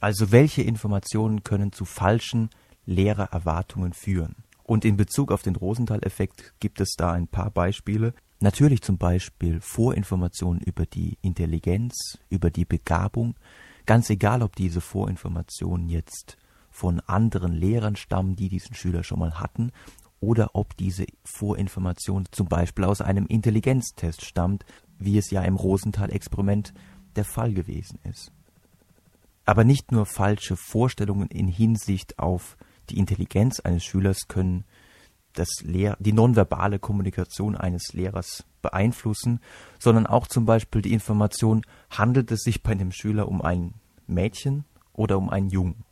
Also 0.00 0.30
welche 0.30 0.62
Informationen 0.62 1.42
können 1.42 1.72
zu 1.72 1.84
falschen 1.84 2.50
Lehrererwartungen 2.84 3.92
führen? 3.92 4.36
Und 4.62 4.84
in 4.84 4.96
Bezug 4.96 5.32
auf 5.32 5.42
den 5.42 5.56
Rosenthal-Effekt 5.56 6.54
gibt 6.60 6.80
es 6.80 6.94
da 6.96 7.12
ein 7.12 7.28
paar 7.28 7.50
Beispiele. 7.50 8.14
Natürlich 8.40 8.82
zum 8.82 8.98
Beispiel 8.98 9.60
Vorinformationen 9.60 10.60
über 10.60 10.84
die 10.84 11.16
Intelligenz, 11.22 12.18
über 12.28 12.50
die 12.50 12.66
Begabung, 12.66 13.34
ganz 13.86 14.10
egal, 14.10 14.42
ob 14.42 14.56
diese 14.56 14.80
Vorinformationen 14.80 15.88
jetzt 15.88 16.36
von 16.70 17.00
anderen 17.00 17.54
Lehrern 17.54 17.96
stammen, 17.96 18.36
die 18.36 18.50
diesen 18.50 18.74
Schüler 18.74 19.02
schon 19.02 19.20
mal 19.20 19.40
hatten, 19.40 19.72
oder 20.20 20.50
ob 20.54 20.76
diese 20.76 21.06
Vorinformation 21.24 22.24
zum 22.30 22.48
Beispiel 22.48 22.84
aus 22.84 23.00
einem 23.00 23.26
Intelligenztest 23.26 24.24
stammt, 24.24 24.64
wie 24.98 25.16
es 25.16 25.30
ja 25.30 25.42
im 25.42 25.56
Rosenthal-Experiment 25.56 26.74
der 27.16 27.24
Fall 27.24 27.54
gewesen 27.54 27.98
ist. 28.04 28.32
Aber 29.44 29.64
nicht 29.64 29.92
nur 29.92 30.04
falsche 30.04 30.56
Vorstellungen 30.56 31.28
in 31.28 31.48
Hinsicht 31.48 32.18
auf 32.18 32.56
die 32.90 32.98
Intelligenz 32.98 33.60
eines 33.60 33.84
Schülers 33.84 34.28
können 34.28 34.64
das 35.38 35.48
Lehr 35.62 35.96
die 36.00 36.12
nonverbale 36.12 36.78
Kommunikation 36.78 37.56
eines 37.56 37.92
Lehrers 37.92 38.44
beeinflussen, 38.62 39.40
sondern 39.78 40.06
auch 40.06 40.26
zum 40.26 40.44
Beispiel 40.44 40.82
die 40.82 40.92
Information, 40.92 41.62
handelt 41.90 42.30
es 42.32 42.42
sich 42.42 42.62
bei 42.62 42.74
dem 42.74 42.92
Schüler 42.92 43.28
um 43.28 43.42
ein 43.42 43.74
Mädchen 44.06 44.64
oder 44.92 45.18
um 45.18 45.30
einen 45.30 45.50
Jungen. 45.50 45.84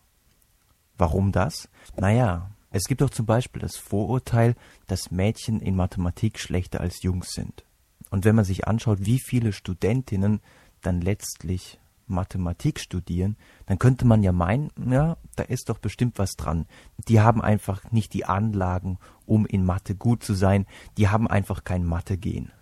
Warum 0.97 1.33
das? 1.33 1.69
Naja, 1.97 2.51
es 2.71 2.85
gibt 2.85 3.01
doch 3.01 3.11
zum 3.11 3.27
Beispiel 3.27 3.63
das 3.63 3.77
Vorurteil, 3.77 4.57
dass 4.87 5.11
Mädchen 5.11 5.61
in 5.61 5.77
Mathematik 5.77 6.39
schlechter 6.39 6.81
als 6.81 7.03
Jungs 7.03 7.33
sind. 7.33 7.65
Und 8.11 8.25
wenn 8.25 8.35
man 8.35 8.45
sich 8.45 8.67
anschaut, 8.67 8.99
wie 9.03 9.19
viele 9.19 9.53
Studentinnen 9.53 10.41
dann 10.83 11.01
letztlich 11.01 11.79
Mathematik 12.07 12.81
studieren, 12.81 13.37
dann 13.67 13.79
könnte 13.79 14.05
man 14.07 14.23
ja 14.23 14.33
meinen, 14.33 14.71
ja, 14.91 15.17
da 15.37 15.43
ist 15.45 15.69
doch 15.69 15.79
bestimmt 15.79 16.19
was 16.19 16.33
dran. 16.33 16.67
Die 17.09 17.21
haben 17.21 17.41
einfach 17.41 17.91
nicht 17.93 18.13
die 18.13 18.25
Anlagen, 18.25 18.99
um 19.27 19.47
in 19.47 19.65
Mathe 19.65 19.95
gut 19.95 20.23
zu 20.23 20.35
sein, 20.35 20.67
die 20.97 21.09
haben 21.09 21.29
einfach 21.29 21.65
kein 21.65 21.85
Mathe-Gen. 21.85 22.53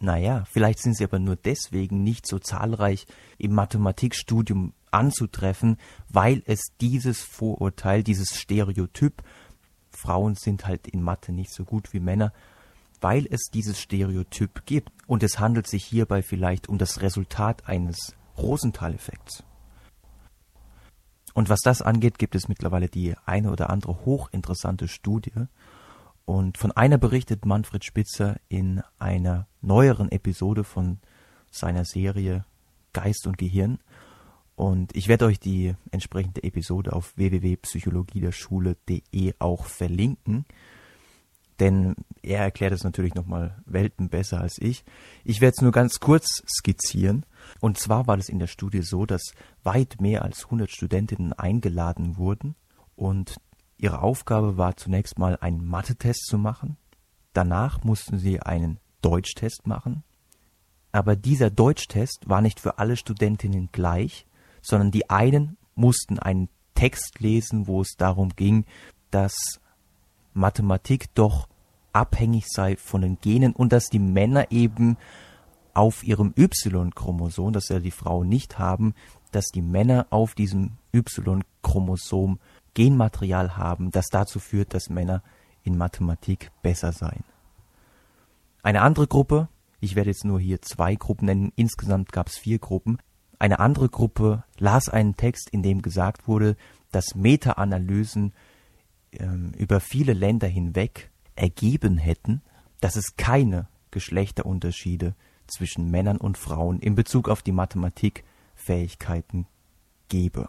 Naja, 0.00 0.44
vielleicht 0.50 0.80
sind 0.80 0.96
sie 0.96 1.04
aber 1.04 1.18
nur 1.18 1.36
deswegen 1.36 2.02
nicht 2.02 2.26
so 2.26 2.38
zahlreich 2.38 3.06
im 3.38 3.54
Mathematikstudium 3.54 4.74
anzutreffen, 4.90 5.78
weil 6.08 6.42
es 6.46 6.60
dieses 6.80 7.22
Vorurteil, 7.22 8.02
dieses 8.02 8.38
Stereotyp, 8.38 9.22
Frauen 9.90 10.34
sind 10.34 10.66
halt 10.66 10.88
in 10.88 11.02
Mathe 11.02 11.32
nicht 11.32 11.52
so 11.52 11.64
gut 11.64 11.92
wie 11.92 12.00
Männer, 12.00 12.32
weil 13.00 13.26
es 13.30 13.50
dieses 13.52 13.80
Stereotyp 13.80 14.66
gibt. 14.66 14.90
Und 15.06 15.22
es 15.22 15.38
handelt 15.38 15.66
sich 15.66 15.84
hierbei 15.84 16.22
vielleicht 16.22 16.68
um 16.68 16.78
das 16.78 17.00
Resultat 17.00 17.68
eines 17.68 18.14
Rosenthal-Effekts. 18.38 19.42
Und 21.34 21.48
was 21.48 21.60
das 21.60 21.82
angeht, 21.82 22.18
gibt 22.18 22.36
es 22.36 22.48
mittlerweile 22.48 22.88
die 22.88 23.14
eine 23.26 23.50
oder 23.50 23.70
andere 23.70 24.04
hochinteressante 24.04 24.88
Studie. 24.88 25.32
Und 26.24 26.58
von 26.58 26.72
einer 26.72 26.96
berichtet 26.96 27.44
Manfred 27.44 27.84
Spitzer 27.84 28.36
in 28.48 28.82
einer 28.98 29.46
neueren 29.60 30.10
Episode 30.10 30.64
von 30.64 31.00
seiner 31.50 31.84
Serie 31.84 32.46
Geist 32.92 33.26
und 33.26 33.36
Gehirn. 33.36 33.78
Und 34.56 34.96
ich 34.96 35.08
werde 35.08 35.26
euch 35.26 35.40
die 35.40 35.74
entsprechende 35.90 36.44
Episode 36.44 36.92
auf 36.92 37.16
www.psychologiederschule.de 37.16 39.34
auch 39.40 39.66
verlinken. 39.66 40.44
Denn 41.60 41.94
er 42.22 42.40
erklärt 42.40 42.72
es 42.72 42.82
natürlich 42.84 43.14
nochmal 43.14 43.62
Welten 43.66 44.08
besser 44.08 44.40
als 44.40 44.58
ich. 44.58 44.84
Ich 45.24 45.40
werde 45.40 45.54
es 45.56 45.62
nur 45.62 45.72
ganz 45.72 45.98
kurz 46.00 46.42
skizzieren. 46.46 47.26
Und 47.60 47.78
zwar 47.78 48.06
war 48.06 48.18
es 48.18 48.28
in 48.28 48.38
der 48.38 48.46
Studie 48.46 48.82
so, 48.82 49.06
dass 49.06 49.32
weit 49.62 50.00
mehr 50.00 50.22
als 50.22 50.44
100 50.44 50.70
Studentinnen 50.70 51.32
eingeladen 51.32 52.16
wurden 52.16 52.54
und 52.96 53.36
ihre 53.76 54.02
Aufgabe 54.02 54.56
war 54.56 54.76
zunächst 54.76 55.18
mal 55.18 55.36
einen 55.40 55.66
Mathe-Test 55.66 56.26
zu 56.26 56.38
machen. 56.38 56.76
Danach 57.32 57.82
mussten 57.84 58.18
sie 58.18 58.40
einen 58.40 58.78
Deutschtest 59.02 59.66
machen. 59.66 60.04
Aber 60.92 61.16
dieser 61.16 61.50
Deutschtest 61.50 62.28
war 62.28 62.40
nicht 62.40 62.60
für 62.60 62.78
alle 62.78 62.96
Studentinnen 62.96 63.68
gleich, 63.72 64.26
sondern 64.62 64.90
die 64.92 65.10
einen 65.10 65.56
mussten 65.74 66.18
einen 66.18 66.48
Text 66.74 67.20
lesen, 67.20 67.66
wo 67.66 67.80
es 67.80 67.96
darum 67.96 68.30
ging, 68.36 68.64
dass 69.10 69.34
Mathematik 70.32 71.12
doch 71.14 71.48
abhängig 71.92 72.46
sei 72.48 72.76
von 72.76 73.02
den 73.02 73.18
Genen 73.20 73.52
und 73.52 73.72
dass 73.72 73.88
die 73.88 73.98
Männer 73.98 74.50
eben 74.50 74.96
auf 75.74 76.04
ihrem 76.04 76.32
Y-Chromosom, 76.36 77.52
das 77.52 77.68
ja 77.68 77.78
die 77.78 77.90
Frauen 77.90 78.28
nicht 78.28 78.58
haben, 78.58 78.94
dass 79.32 79.46
die 79.46 79.62
Männer 79.62 80.06
auf 80.10 80.34
diesem 80.34 80.72
Y-Chromosom 80.94 82.38
Genmaterial 82.74 83.56
haben, 83.56 83.90
das 83.90 84.06
dazu 84.10 84.40
führt, 84.40 84.74
dass 84.74 84.90
Männer 84.90 85.22
in 85.62 85.76
Mathematik 85.76 86.50
besser 86.62 86.92
seien. 86.92 87.24
Eine 88.62 88.82
andere 88.82 89.06
Gruppe, 89.06 89.48
ich 89.80 89.94
werde 89.94 90.10
jetzt 90.10 90.24
nur 90.24 90.40
hier 90.40 90.62
zwei 90.62 90.94
Gruppen 90.94 91.26
nennen, 91.26 91.52
insgesamt 91.56 92.12
gab 92.12 92.28
es 92.28 92.38
vier 92.38 92.58
Gruppen, 92.58 92.98
eine 93.38 93.58
andere 93.60 93.88
Gruppe 93.88 94.44
las 94.58 94.88
einen 94.88 95.16
Text, 95.16 95.50
in 95.50 95.62
dem 95.62 95.82
gesagt 95.82 96.28
wurde, 96.28 96.56
dass 96.92 97.14
Meta-Analysen 97.14 98.32
ähm, 99.12 99.52
über 99.56 99.80
viele 99.80 100.12
Länder 100.12 100.46
hinweg 100.46 101.10
ergeben 101.36 101.98
hätten, 101.98 102.42
dass 102.80 102.96
es 102.96 103.16
keine 103.16 103.68
Geschlechterunterschiede 103.90 105.14
zwischen 105.46 105.90
Männern 105.90 106.16
und 106.16 106.38
Frauen 106.38 106.78
in 106.80 106.94
Bezug 106.94 107.28
auf 107.28 107.42
die 107.42 107.52
Mathematikfähigkeiten 107.52 109.46
gebe. 110.08 110.48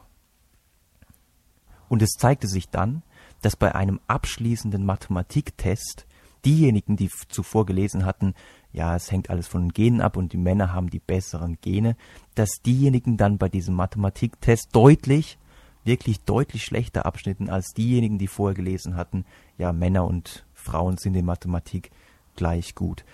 Und 1.87 2.01
es 2.01 2.11
zeigte 2.17 2.47
sich 2.47 2.69
dann, 2.69 3.03
dass 3.41 3.55
bei 3.55 3.75
einem 3.75 3.99
abschließenden 4.07 4.85
Mathematiktest 4.85 6.05
diejenigen, 6.45 6.95
die 6.95 7.09
zuvor 7.29 7.65
gelesen 7.65 8.05
hatten, 8.05 8.33
ja, 8.71 8.95
es 8.95 9.11
hängt 9.11 9.29
alles 9.29 9.47
von 9.47 9.63
den 9.63 9.73
Genen 9.73 10.01
ab 10.01 10.17
und 10.17 10.33
die 10.33 10.37
Männer 10.37 10.73
haben 10.73 10.89
die 10.89 10.99
besseren 10.99 11.57
Gene, 11.61 11.95
dass 12.35 12.61
diejenigen 12.65 13.17
dann 13.17 13.37
bei 13.37 13.49
diesem 13.49 13.75
Mathematiktest 13.75 14.69
deutlich, 14.73 15.37
wirklich 15.83 16.21
deutlich 16.21 16.65
schlechter 16.65 17.05
abschnitten 17.05 17.49
als 17.49 17.73
diejenigen, 17.73 18.17
die 18.17 18.27
vorher 18.27 18.55
gelesen 18.55 18.95
hatten, 18.95 19.25
ja, 19.57 19.71
Männer 19.71 20.05
und 20.05 20.45
Frauen 20.53 20.97
sind 20.97 21.15
in 21.15 21.25
Mathematik 21.25 21.91
gleich 22.35 22.75
gut. 22.75 23.05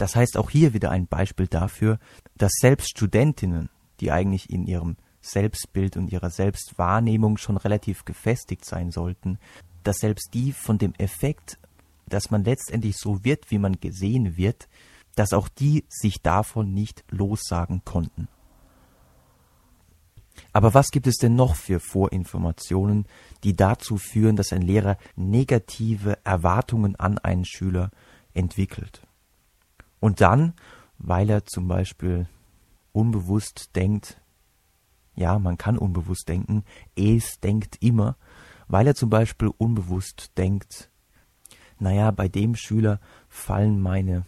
Das 0.00 0.16
heißt 0.16 0.38
auch 0.38 0.48
hier 0.48 0.72
wieder 0.72 0.90
ein 0.90 1.06
Beispiel 1.06 1.46
dafür, 1.46 1.98
dass 2.38 2.52
selbst 2.58 2.88
Studentinnen, 2.88 3.68
die 4.00 4.10
eigentlich 4.10 4.48
in 4.48 4.66
ihrem 4.66 4.96
Selbstbild 5.20 5.98
und 5.98 6.10
ihrer 6.10 6.30
Selbstwahrnehmung 6.30 7.36
schon 7.36 7.58
relativ 7.58 8.06
gefestigt 8.06 8.64
sein 8.64 8.92
sollten, 8.92 9.38
dass 9.84 9.98
selbst 9.98 10.30
die 10.32 10.52
von 10.52 10.78
dem 10.78 10.94
Effekt, 10.94 11.58
dass 12.08 12.30
man 12.30 12.44
letztendlich 12.44 12.96
so 12.96 13.24
wird, 13.24 13.50
wie 13.50 13.58
man 13.58 13.78
gesehen 13.78 14.38
wird, 14.38 14.70
dass 15.16 15.34
auch 15.34 15.48
die 15.48 15.84
sich 15.90 16.22
davon 16.22 16.72
nicht 16.72 17.04
lossagen 17.10 17.82
konnten. 17.84 18.28
Aber 20.54 20.72
was 20.72 20.88
gibt 20.88 21.08
es 21.08 21.16
denn 21.16 21.34
noch 21.34 21.56
für 21.56 21.78
Vorinformationen, 21.78 23.04
die 23.44 23.54
dazu 23.54 23.98
führen, 23.98 24.36
dass 24.36 24.54
ein 24.54 24.62
Lehrer 24.62 24.96
negative 25.14 26.16
Erwartungen 26.24 26.96
an 26.96 27.18
einen 27.18 27.44
Schüler 27.44 27.90
entwickelt? 28.32 29.02
Und 30.00 30.20
dann, 30.20 30.54
weil 30.98 31.30
er 31.30 31.44
zum 31.44 31.68
Beispiel 31.68 32.26
unbewusst 32.92 33.76
denkt, 33.76 34.20
ja, 35.14 35.38
man 35.38 35.58
kann 35.58 35.78
unbewusst 35.78 36.28
denken, 36.28 36.64
es 36.96 37.40
denkt 37.40 37.76
immer, 37.80 38.16
weil 38.68 38.86
er 38.86 38.94
zum 38.94 39.10
Beispiel 39.10 39.50
unbewusst 39.58 40.32
denkt, 40.38 40.90
naja, 41.78 42.10
bei 42.10 42.28
dem 42.28 42.56
Schüler 42.56 43.00
fallen 43.28 43.80
meine 43.80 44.24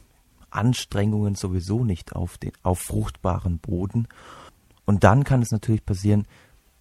Anstrengungen 0.51 1.35
sowieso 1.35 1.85
nicht 1.85 2.15
auf 2.15 2.39
den, 2.39 2.53
auf 2.63 2.81
fruchtbaren 2.81 3.59
Boden. 3.59 4.09
Und 4.85 5.05
dann 5.05 5.25
kann 5.25 5.43
es 5.43 5.51
natürlich 5.51 5.85
passieren, 5.85 6.27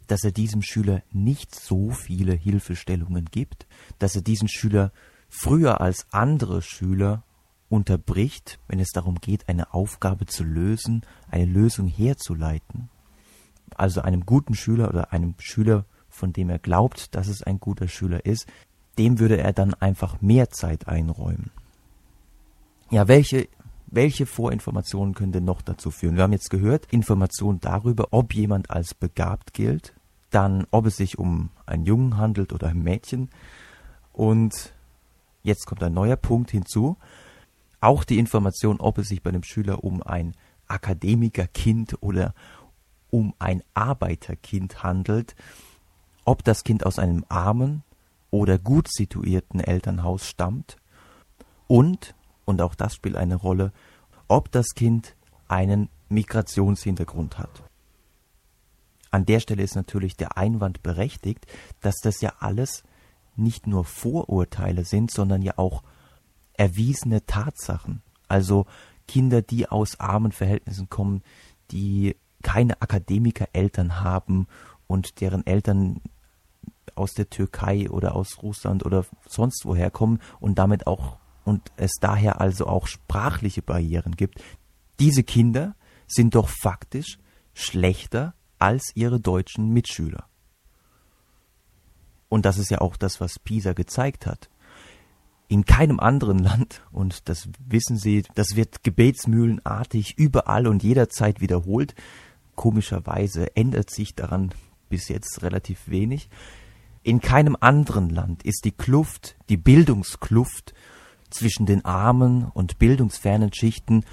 dass 0.07 0.23
er 0.23 0.31
diesem 0.31 0.61
Schüler 0.61 1.03
nicht 1.11 1.55
so 1.55 1.91
viele 1.91 2.33
Hilfestellungen 2.33 3.25
gibt, 3.25 3.65
dass 3.99 4.15
er 4.15 4.21
diesen 4.21 4.49
Schüler 4.49 4.91
früher 5.29 5.79
als 5.79 6.05
andere 6.11 6.61
Schüler 6.61 7.23
unterbricht, 7.71 8.59
wenn 8.67 8.79
es 8.79 8.89
darum 8.89 9.15
geht, 9.15 9.47
eine 9.47 9.73
Aufgabe 9.73 10.25
zu 10.25 10.43
lösen, 10.43 11.03
eine 11.29 11.45
Lösung 11.45 11.87
herzuleiten. 11.87 12.89
Also 13.75 14.01
einem 14.01 14.25
guten 14.25 14.53
Schüler 14.53 14.89
oder 14.89 15.13
einem 15.13 15.35
Schüler, 15.39 15.85
von 16.09 16.33
dem 16.33 16.49
er 16.49 16.59
glaubt, 16.59 17.15
dass 17.15 17.27
es 17.27 17.41
ein 17.41 17.59
guter 17.59 17.87
Schüler 17.87 18.25
ist, 18.25 18.47
dem 18.97 19.19
würde 19.19 19.37
er 19.37 19.53
dann 19.53 19.73
einfach 19.75 20.21
mehr 20.21 20.49
Zeit 20.49 20.87
einräumen. 20.87 21.51
Ja, 22.89 23.07
welche 23.07 23.47
welche 23.93 24.25
Vorinformationen 24.25 25.13
können 25.13 25.33
denn 25.33 25.43
noch 25.43 25.61
dazu 25.61 25.91
führen? 25.91 26.15
Wir 26.15 26.23
haben 26.23 26.31
jetzt 26.31 26.49
gehört, 26.49 26.87
Informationen 26.91 27.59
darüber, 27.59 28.07
ob 28.11 28.33
jemand 28.33 28.69
als 28.69 28.93
begabt 28.93 29.53
gilt, 29.53 29.93
dann 30.29 30.65
ob 30.71 30.85
es 30.85 30.95
sich 30.95 31.19
um 31.19 31.49
einen 31.65 31.85
Jungen 31.85 32.15
handelt 32.15 32.53
oder 32.53 32.67
ein 32.67 32.81
Mädchen. 32.81 33.29
Und 34.13 34.73
jetzt 35.43 35.65
kommt 35.65 35.83
ein 35.83 35.93
neuer 35.93 36.15
Punkt 36.15 36.51
hinzu. 36.51 36.95
Auch 37.81 38.03
die 38.03 38.19
Information, 38.19 38.79
ob 38.79 38.99
es 38.99 39.09
sich 39.09 39.21
bei 39.21 39.31
dem 39.31 39.43
Schüler 39.43 39.83
um 39.83 40.01
ein 40.01 40.35
Akademikerkind 40.67 41.97
oder 42.01 42.33
um 43.09 43.33
ein 43.39 43.63
Arbeiterkind 43.73 44.83
handelt, 44.83 45.35
ob 46.23 46.43
das 46.43 46.63
Kind 46.63 46.85
aus 46.85 46.99
einem 46.99 47.25
armen 47.27 47.83
oder 48.29 48.57
gut 48.57 48.87
situierten 48.89 49.59
Elternhaus 49.59 50.25
stammt 50.25 50.77
und 51.67 52.15
und 52.45 52.61
auch 52.61 52.75
das 52.75 52.95
spielt 52.95 53.15
eine 53.15 53.35
Rolle, 53.35 53.71
ob 54.27 54.51
das 54.51 54.67
Kind 54.75 55.15
einen 55.47 55.89
Migrationshintergrund 56.09 57.37
hat. 57.37 57.63
An 59.09 59.25
der 59.25 59.39
Stelle 59.39 59.63
ist 59.63 59.75
natürlich 59.75 60.15
der 60.15 60.37
Einwand 60.37 60.83
berechtigt, 60.83 61.45
dass 61.81 61.95
das 62.01 62.21
ja 62.21 62.33
alles 62.39 62.83
nicht 63.35 63.67
nur 63.67 63.83
Vorurteile 63.83 64.85
sind, 64.85 65.11
sondern 65.11 65.41
ja 65.41 65.57
auch 65.57 65.83
erwiesene 66.61 67.25
Tatsachen. 67.25 68.03
Also 68.27 68.67
Kinder, 69.07 69.41
die 69.41 69.67
aus 69.67 69.99
armen 69.99 70.31
Verhältnissen 70.31 70.89
kommen, 70.89 71.23
die 71.71 72.15
keine 72.43 72.79
Akademikereltern 72.83 74.01
haben 74.01 74.45
und 74.85 75.21
deren 75.21 75.43
Eltern 75.47 76.01
aus 76.93 77.13
der 77.13 77.31
Türkei 77.31 77.89
oder 77.89 78.13
aus 78.13 78.43
Russland 78.43 78.85
oder 78.85 79.05
sonst 79.27 79.65
woher 79.65 79.89
kommen 79.89 80.19
und 80.39 80.59
damit 80.59 80.85
auch 80.85 81.17
und 81.45 81.71
es 81.77 81.93
daher 81.99 82.39
also 82.39 82.67
auch 82.67 82.85
sprachliche 82.85 83.63
Barrieren 83.63 84.15
gibt, 84.15 84.39
diese 84.99 85.23
Kinder 85.23 85.75
sind 86.05 86.35
doch 86.35 86.47
faktisch 86.47 87.17
schlechter 87.55 88.35
als 88.59 88.91
ihre 88.93 89.19
deutschen 89.19 89.69
Mitschüler. 89.69 90.27
Und 92.29 92.45
das 92.45 92.59
ist 92.59 92.69
ja 92.69 92.81
auch 92.81 92.97
das, 92.97 93.19
was 93.19 93.39
Pisa 93.39 93.73
gezeigt 93.73 94.27
hat. 94.27 94.51
In 95.51 95.65
keinem 95.65 95.99
anderen 95.99 96.39
Land, 96.39 96.81
und 96.93 97.27
das 97.27 97.49
wissen 97.59 97.97
Sie, 97.97 98.23
das 98.35 98.55
wird 98.55 98.85
gebetsmühlenartig 98.85 100.17
überall 100.17 100.65
und 100.65 100.81
jederzeit 100.81 101.41
wiederholt. 101.41 101.93
Komischerweise 102.55 103.53
ändert 103.53 103.89
sich 103.89 104.15
daran 104.15 104.53
bis 104.87 105.09
jetzt 105.09 105.43
relativ 105.43 105.89
wenig. 105.89 106.29
In 107.03 107.19
keinem 107.19 107.57
anderen 107.59 108.09
Land 108.09 108.43
ist 108.43 108.63
die 108.63 108.71
Kluft, 108.71 109.35
die 109.49 109.57
Bildungskluft 109.57 110.73
zwischen 111.29 111.65
den 111.65 111.83
armen 111.83 112.45
und 112.45 112.79
bildungsfernen 112.79 113.53
Schichten 113.53 114.05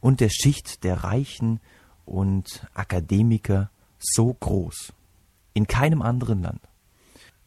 und 0.00 0.20
der 0.20 0.30
Schicht 0.30 0.84
der 0.84 1.04
Reichen 1.04 1.60
und 2.06 2.66
Akademiker 2.72 3.70
so 3.98 4.32
groß. 4.32 4.94
In 5.52 5.66
keinem 5.66 6.00
anderen 6.00 6.40
Land. 6.40 6.67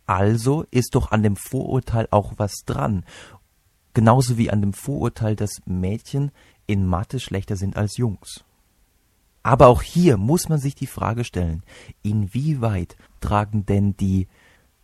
Also 0.05 0.65
ist 0.71 0.95
doch 0.95 1.11
an 1.11 1.23
dem 1.23 1.35
Vorurteil 1.35 2.07
auch 2.11 2.33
was 2.37 2.63
dran. 2.65 3.05
Genauso 3.93 4.37
wie 4.37 4.49
an 4.49 4.61
dem 4.61 4.73
Vorurteil, 4.73 5.35
dass 5.35 5.61
Mädchen 5.65 6.31
in 6.65 6.85
Mathe 6.85 7.19
schlechter 7.19 7.55
sind 7.55 7.75
als 7.75 7.97
Jungs. 7.97 8.43
Aber 9.43 9.67
auch 9.67 9.81
hier 9.81 10.17
muss 10.17 10.49
man 10.49 10.59
sich 10.59 10.75
die 10.75 10.87
Frage 10.87 11.23
stellen, 11.23 11.63
inwieweit 12.03 12.95
tragen 13.19 13.65
denn 13.65 13.97
die 13.97 14.27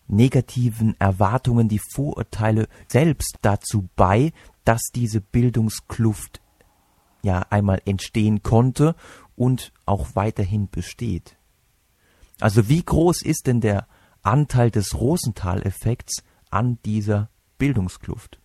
negativen 0.07 0.95
Erwartungen, 0.99 1.67
die 1.67 1.81
Vorurteile 1.93 2.67
selbst 2.87 3.37
dazu 3.41 3.87
bei, 3.95 4.31
dass 4.63 4.81
diese 4.93 5.21
Bildungskluft 5.21 6.41
ja 7.23 7.45
einmal 7.49 7.81
entstehen 7.85 8.41
konnte 8.41 8.95
und 9.35 9.71
auch 9.85 10.15
weiterhin 10.15 10.69
besteht. 10.69 11.37
Also 12.39 12.69
wie 12.69 12.83
groß 12.83 13.21
ist 13.21 13.47
denn 13.47 13.61
der 13.61 13.87
Anteil 14.27 14.71
des 14.71 14.93
Rosenthal-Effekts 14.93 16.21
an 16.49 16.79
dieser 16.83 17.29
Bildungskluft? 17.57 18.41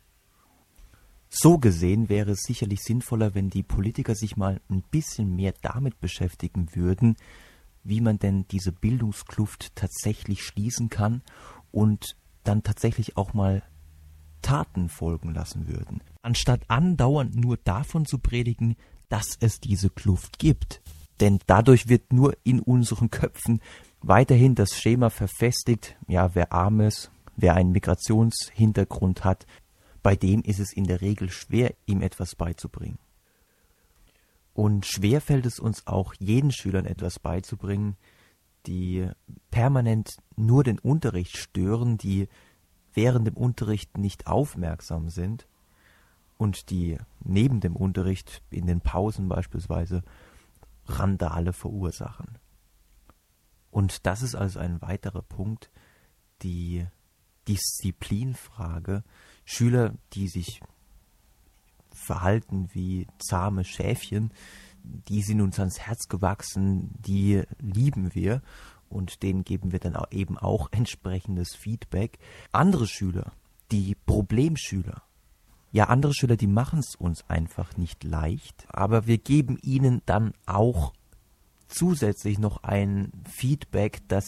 So 1.28 1.58
gesehen 1.58 2.08
wäre 2.08 2.30
es 2.30 2.42
sicherlich 2.42 2.82
sinnvoller, 2.82 3.34
wenn 3.34 3.50
die 3.50 3.64
Politiker 3.64 4.14
sich 4.14 4.36
mal 4.36 4.60
ein 4.70 4.82
bisschen 4.92 5.34
mehr 5.34 5.54
damit 5.60 6.00
beschäftigen 6.00 6.68
würden, 6.74 7.16
wie 7.82 8.00
man 8.00 8.20
denn 8.20 8.46
diese 8.48 8.70
Bildungskluft 8.70 9.74
tatsächlich 9.74 10.44
schließen 10.44 10.88
kann 10.88 11.22
und 11.72 12.16
dann 12.44 12.62
tatsächlich 12.62 13.16
auch 13.16 13.34
mal 13.34 13.64
Taten 14.40 14.88
folgen 14.88 15.34
lassen 15.34 15.66
würden, 15.66 16.00
anstatt 16.22 16.62
andauernd 16.68 17.34
nur 17.34 17.56
davon 17.56 18.06
zu 18.06 18.18
predigen, 18.18 18.76
dass 19.08 19.36
es 19.40 19.58
diese 19.58 19.90
Kluft 19.90 20.38
gibt. 20.38 20.80
Denn 21.18 21.40
dadurch 21.46 21.88
wird 21.88 22.12
nur 22.12 22.36
in 22.44 22.60
unseren 22.60 23.10
Köpfen 23.10 23.60
weiterhin 24.02 24.54
das 24.54 24.76
Schema 24.78 25.10
verfestigt, 25.10 25.96
ja, 26.08 26.34
wer 26.34 26.52
arm 26.52 26.80
ist, 26.80 27.10
wer 27.36 27.54
einen 27.54 27.72
Migrationshintergrund 27.72 29.24
hat, 29.24 29.46
bei 30.02 30.16
dem 30.16 30.42
ist 30.42 30.58
es 30.58 30.72
in 30.72 30.84
der 30.84 31.00
Regel 31.00 31.30
schwer, 31.30 31.74
ihm 31.86 32.02
etwas 32.02 32.34
beizubringen. 32.34 32.98
Und 34.54 34.84
schwer 34.84 35.20
fällt 35.20 35.46
es 35.46 35.58
uns 35.58 35.86
auch, 35.86 36.14
jeden 36.18 36.50
Schülern 36.50 36.84
etwas 36.84 37.18
beizubringen, 37.18 37.96
die 38.66 39.08
permanent 39.50 40.16
nur 40.36 40.62
den 40.64 40.78
Unterricht 40.78 41.36
stören, 41.36 41.96
die 41.96 42.28
während 42.92 43.26
dem 43.26 43.36
Unterricht 43.36 43.96
nicht 43.96 44.26
aufmerksam 44.26 45.08
sind 45.08 45.46
und 46.36 46.70
die 46.70 46.98
neben 47.24 47.60
dem 47.60 47.76
Unterricht 47.76 48.42
in 48.50 48.66
den 48.66 48.80
Pausen 48.80 49.28
beispielsweise 49.28 50.02
Randale 50.86 51.52
verursachen. 51.52 52.38
Und 53.72 54.06
das 54.06 54.22
ist 54.22 54.36
also 54.36 54.60
ein 54.60 54.80
weiterer 54.82 55.22
Punkt, 55.22 55.70
die 56.42 56.86
Disziplinfrage. 57.48 59.02
Schüler, 59.44 59.94
die 60.12 60.28
sich 60.28 60.60
verhalten 61.90 62.68
wie 62.72 63.06
zahme 63.18 63.64
Schäfchen, 63.64 64.32
die 64.84 65.22
sind 65.22 65.40
uns 65.40 65.58
ans 65.58 65.80
Herz 65.80 66.08
gewachsen, 66.08 66.90
die 66.98 67.42
lieben 67.58 68.14
wir 68.14 68.42
und 68.90 69.22
denen 69.22 69.42
geben 69.42 69.72
wir 69.72 69.78
dann 69.78 69.96
eben 70.10 70.36
auch 70.36 70.68
entsprechendes 70.72 71.54
Feedback. 71.54 72.18
Andere 72.52 72.86
Schüler, 72.86 73.32
die 73.70 73.94
Problemschüler, 73.94 75.02
ja, 75.70 75.84
andere 75.84 76.12
Schüler, 76.12 76.36
die 76.36 76.46
machen 76.46 76.80
es 76.80 76.94
uns 76.94 77.28
einfach 77.30 77.78
nicht 77.78 78.04
leicht, 78.04 78.66
aber 78.68 79.06
wir 79.06 79.16
geben 79.16 79.58
ihnen 79.62 80.02
dann 80.04 80.34
auch 80.44 80.92
zusätzlich 81.72 82.38
noch 82.38 82.62
ein 82.62 83.12
Feedback, 83.28 84.00
das 84.08 84.26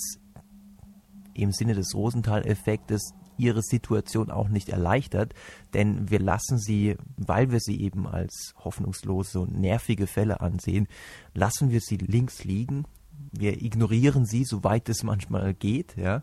im 1.35 1.52
Sinne 1.52 1.74
des 1.74 1.94
Rosenthal-Effektes 1.94 3.12
ihre 3.37 3.62
Situation 3.62 4.30
auch 4.30 4.48
nicht 4.48 4.68
erleichtert, 4.68 5.35
denn 5.72 6.11
wir 6.11 6.20
lassen 6.20 6.59
sie, 6.59 6.96
weil 7.16 7.50
wir 7.50 7.61
sie 7.61 7.80
eben 7.80 8.07
als 8.07 8.54
hoffnungslose 8.57 9.40
und 9.40 9.59
nervige 9.59 10.07
Fälle 10.07 10.40
ansehen, 10.40 10.87
lassen 11.35 11.70
wir 11.70 11.80
sie 11.80 11.96
links 11.96 12.44
liegen, 12.44 12.85
wir 13.33 13.61
ignorieren 13.62 14.24
sie, 14.24 14.44
soweit 14.44 14.88
es 14.88 15.02
manchmal 15.02 15.54
geht, 15.54 15.96
ja. 15.96 16.22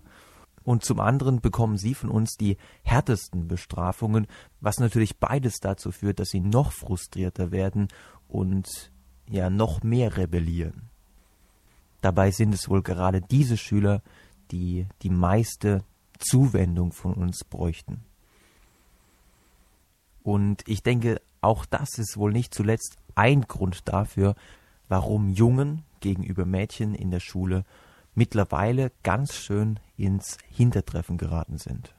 Und 0.64 0.86
zum 0.86 1.00
anderen 1.00 1.42
bekommen 1.42 1.78
sie 1.78 1.96
von 1.96 2.10
uns 2.10 2.36
die 2.36 2.58
härtesten 2.84 3.48
Bestrafungen, 3.48 4.28
was 4.60 4.80
natürlich 4.80 5.18
beides 5.18 5.60
dazu 5.60 5.92
führt, 5.92 6.20
dass 6.20 6.30
sie 6.30 6.40
noch 6.40 6.72
frustrierter 6.72 7.52
werden 7.52 7.88
und 8.28 8.92
ja 9.28 9.50
noch 9.50 9.82
mehr 9.82 10.18
rebellieren. 10.18 10.91
Dabei 12.02 12.32
sind 12.32 12.54
es 12.54 12.70
wohl 12.70 12.82
gerade 12.82 13.22
diese 13.22 13.58
Schüler, 13.58 14.02
die 14.52 14.88
die 15.02 15.10
meiste 15.10 15.84
Zuwendung 16.20 16.92
von 16.92 17.14
uns 17.14 17.44
bräuchten. 17.44 18.04
Und 20.24 20.68
ich 20.68 20.84
denke, 20.84 21.22
auch 21.42 21.66
das 21.66 21.98
ist 21.98 22.18
wohl 22.18 22.32
nicht 22.32 22.54
zuletzt 22.54 22.98
ein 23.16 23.42
Grund 23.42 23.88
dafür, 23.88 24.36
warum 24.88 25.30
Jungen 25.30 25.84
gegenüber 26.00 26.46
Mädchen 26.46 26.94
in 26.94 27.12
der 27.12 27.20
Schule 27.20 27.66
mittlerweile 28.14 28.92
ganz 29.04 29.34
schön 29.34 29.80
ins 29.98 30.38
Hintertreffen 30.50 31.18
geraten 31.18 31.58
sind. 31.58 31.96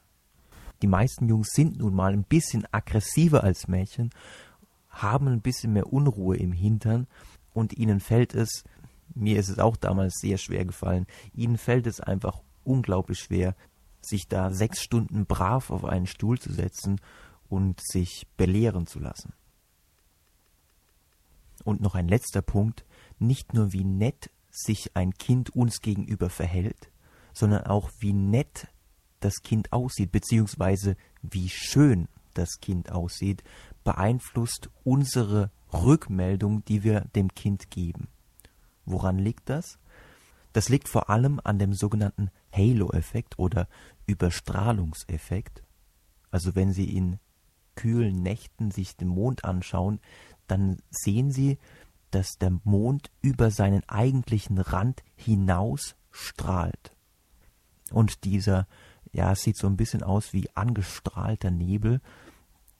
Die 0.81 0.87
meisten 0.87 1.27
Jungs 1.27 1.49
sind 1.53 1.79
nun 1.79 1.95
mal 1.95 2.13
ein 2.13 2.23
bisschen 2.23 2.65
aggressiver 2.71 3.43
als 3.43 3.67
Mädchen, 3.67 4.11
haben 4.89 5.27
ein 5.27 5.41
bisschen 5.41 5.73
mehr 5.73 5.91
Unruhe 5.91 6.37
im 6.37 6.51
Hintern 6.51 7.07
und 7.53 7.73
ihnen 7.73 7.99
fällt 7.99 8.35
es, 8.35 8.63
mir 9.15 9.39
ist 9.39 9.49
es 9.49 9.59
auch 9.59 9.77
damals 9.77 10.15
sehr 10.19 10.37
schwer 10.37 10.65
gefallen, 10.65 11.05
ihnen 11.33 11.57
fällt 11.57 11.87
es 11.87 11.99
einfach 11.99 12.41
unglaublich 12.63 13.19
schwer, 13.19 13.55
sich 14.01 14.27
da 14.27 14.51
sechs 14.51 14.81
Stunden 14.81 15.25
brav 15.25 15.69
auf 15.69 15.85
einen 15.85 16.07
Stuhl 16.07 16.39
zu 16.39 16.51
setzen 16.51 16.99
und 17.47 17.79
sich 17.81 18.27
belehren 18.37 18.87
zu 18.87 18.99
lassen. 18.99 19.33
Und 21.63 21.81
noch 21.81 21.95
ein 21.95 22.07
letzter 22.07 22.41
Punkt, 22.41 22.85
nicht 23.19 23.53
nur 23.53 23.71
wie 23.71 23.85
nett 23.85 24.29
sich 24.49 24.95
ein 24.95 25.13
Kind 25.13 25.55
uns 25.55 25.79
gegenüber 25.81 26.29
verhält, 26.29 26.91
sondern 27.33 27.65
auch 27.65 27.89
wie 27.99 28.13
nett 28.13 28.67
das 29.19 29.35
Kind 29.41 29.71
aussieht, 29.71 30.11
beziehungsweise 30.11 30.95
wie 31.21 31.49
schön 31.49 32.07
das 32.33 32.59
Kind 32.59 32.91
aussieht, 32.91 33.43
beeinflusst 33.83 34.69
unsere 34.83 35.51
Rückmeldung, 35.71 36.63
die 36.65 36.83
wir 36.83 37.01
dem 37.15 37.33
Kind 37.33 37.71
geben. 37.71 38.07
Woran 38.85 39.17
liegt 39.17 39.49
das? 39.49 39.79
Das 40.53 40.69
liegt 40.69 40.87
vor 40.87 41.09
allem 41.09 41.39
an 41.43 41.57
dem 41.57 41.73
sogenannten 41.73 42.29
Halo-Effekt 42.51 43.39
oder 43.39 43.67
Überstrahlungseffekt. 44.05 45.63
Also 46.29 46.55
wenn 46.55 46.71
Sie 46.73 46.95
in 46.95 47.19
kühlen 47.75 48.21
Nächten 48.21 48.71
sich 48.71 48.95
den 48.95 49.07
Mond 49.07 49.45
anschauen, 49.45 49.99
dann 50.47 50.77
sehen 50.91 51.31
Sie, 51.31 51.57
dass 52.11 52.37
der 52.37 52.51
Mond 52.63 53.09
über 53.21 53.49
seinen 53.49 53.87
eigentlichen 53.89 54.59
Rand 54.59 55.03
hinaus 55.15 55.95
strahlt. 56.11 56.95
Und 57.91 58.23
dieser, 58.23 58.67
ja, 59.11 59.33
sieht 59.35 59.57
so 59.57 59.65
ein 59.67 59.77
bisschen 59.77 60.03
aus 60.03 60.33
wie 60.33 60.49
angestrahlter 60.55 61.49
Nebel, 61.49 62.01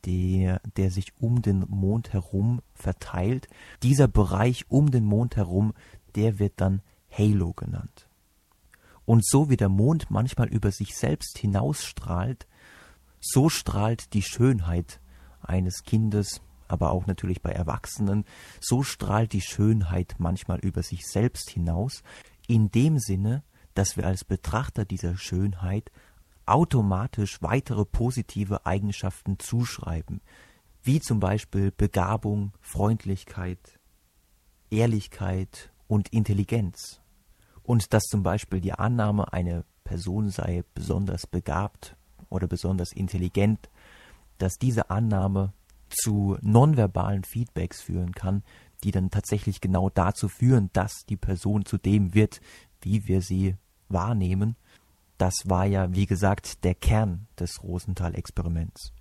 der, 0.05 0.61
der 0.77 0.91
sich 0.91 1.13
um 1.19 1.41
den 1.41 1.65
Mond 1.67 2.13
herum 2.13 2.61
verteilt. 2.73 3.47
Dieser 3.81 4.07
Bereich 4.07 4.65
um 4.69 4.91
den 4.91 5.05
Mond 5.05 5.35
herum, 5.35 5.73
der 6.15 6.39
wird 6.39 6.53
dann 6.57 6.81
Halo 7.11 7.53
genannt. 7.53 8.07
Und 9.05 9.25
so 9.25 9.49
wie 9.49 9.57
der 9.57 9.69
Mond 9.69 10.09
manchmal 10.09 10.47
über 10.47 10.71
sich 10.71 10.95
selbst 10.95 11.37
hinausstrahlt, 11.37 12.47
so 13.19 13.49
strahlt 13.49 14.13
die 14.13 14.21
Schönheit 14.21 14.99
eines 15.41 15.83
Kindes, 15.83 16.41
aber 16.67 16.91
auch 16.91 17.05
natürlich 17.05 17.41
bei 17.41 17.51
Erwachsenen, 17.51 18.25
so 18.59 18.83
strahlt 18.83 19.33
die 19.33 19.41
Schönheit 19.41 20.15
manchmal 20.17 20.59
über 20.59 20.83
sich 20.83 21.05
selbst 21.05 21.49
hinaus, 21.49 22.03
in 22.47 22.71
dem 22.71 22.99
Sinne, 22.99 23.43
dass 23.73 23.97
wir 23.97 24.05
als 24.05 24.23
Betrachter 24.23 24.85
dieser 24.85 25.17
Schönheit 25.17 25.91
automatisch 26.45 27.41
weitere 27.41 27.86
positive 27.86 28.65
Eigenschaften 28.65 29.39
zuschreiben, 29.39 30.21
wie 30.82 30.99
zum 30.99 31.19
Beispiel 31.19 31.71
Begabung, 31.71 32.51
Freundlichkeit, 32.60 33.79
Ehrlichkeit 34.69 35.71
und 35.88 36.10
Intelligenz 36.10 37.01
und 37.63 37.93
dass 37.93 38.03
zum 38.03 38.23
Beispiel 38.23 38.60
die 38.60 38.73
Annahme, 38.73 39.32
eine 39.32 39.63
Person 39.84 40.29
sei 40.29 40.63
besonders 40.73 41.27
begabt 41.27 41.95
oder 42.29 42.47
besonders 42.47 42.91
intelligent, 42.91 43.69
dass 44.38 44.58
diese 44.58 44.89
Annahme 44.89 45.53
zu 45.89 46.38
nonverbalen 46.41 47.23
Feedbacks 47.23 47.82
führen 47.82 48.13
kann, 48.13 48.43
die 48.84 48.91
dann 48.91 49.10
tatsächlich 49.10 49.62
genau 49.62 49.89
dazu 49.89 50.27
führen, 50.27 50.69
dass 50.73 51.06
die 51.08 51.17
Person 51.17 51.65
zu 51.65 51.77
dem 51.77 52.13
wird, 52.13 52.41
wie 52.82 53.08
wir 53.08 53.21
sie 53.21 53.56
wahrnehmen. 53.88 54.56
Das 55.23 55.49
war 55.49 55.65
ja, 55.65 55.95
wie 55.95 56.05
gesagt, 56.05 56.65
der 56.65 56.75
Kern 56.75 57.27
des 57.39 57.63
Rosenthal-Experiments. 57.63 58.91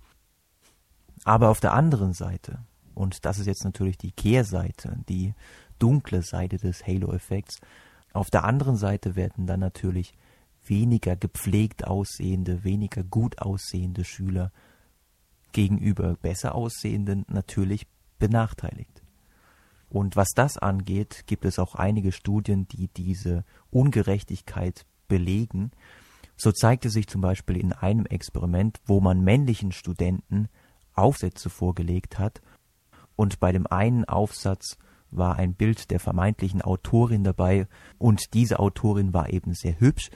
Aber 1.25 1.49
auf 1.49 1.59
der 1.59 1.73
anderen 1.73 2.13
Seite, 2.13 2.59
und 2.95 3.25
das 3.25 3.39
ist 3.39 3.45
jetzt 3.45 3.65
natürlich 3.65 3.97
die 3.97 4.13
Kehrseite, 4.13 4.99
die 5.09 5.33
dunkle 5.79 6.21
Seite 6.21 6.55
des 6.55 6.87
Halo-Effekts, 6.87 7.59
auf 8.13 8.29
der 8.29 8.45
anderen 8.45 8.77
Seite 8.77 9.17
werden 9.17 9.47
dann 9.47 9.59
natürlich 9.59 10.13
weniger 10.65 11.17
gepflegt 11.17 11.85
aussehende, 11.85 12.63
weniger 12.63 13.03
gut 13.03 13.39
aussehende 13.39 14.05
Schüler 14.05 14.53
gegenüber 15.51 16.15
besser 16.15 16.55
aussehenden 16.55 17.25
natürlich 17.27 17.85
benachteiligt. 18.17 19.03
Und 19.89 20.15
was 20.15 20.29
das 20.33 20.57
angeht, 20.57 21.23
gibt 21.27 21.43
es 21.43 21.59
auch 21.59 21.75
einige 21.75 22.13
Studien, 22.13 22.65
die 22.69 22.87
diese 22.87 23.43
Ungerechtigkeit 23.71 24.85
belegen. 25.09 25.71
So 26.35 26.51
zeigte 26.51 26.89
sich 26.89 27.07
zum 27.07 27.21
Beispiel 27.21 27.57
in 27.57 27.73
einem 27.73 28.05
Experiment, 28.05 28.79
wo 28.85 28.99
man 28.99 29.23
männlichen 29.23 29.71
Studenten 29.71 30.49
Aufsätze 30.93 31.49
vorgelegt 31.49 32.19
hat 32.19 32.41
und 33.15 33.39
bei 33.39 33.51
dem 33.51 33.67
einen 33.67 34.05
Aufsatz 34.05 34.77
war 35.11 35.35
ein 35.35 35.53
Bild 35.53 35.91
der 35.91 35.99
vermeintlichen 35.99 36.61
Autorin 36.61 37.23
dabei 37.23 37.67
und 37.97 38.33
diese 38.33 38.59
Autorin 38.59 39.13
war 39.13 39.31
eben 39.31 39.53
sehr 39.53 39.79
hübsch, 39.79 40.09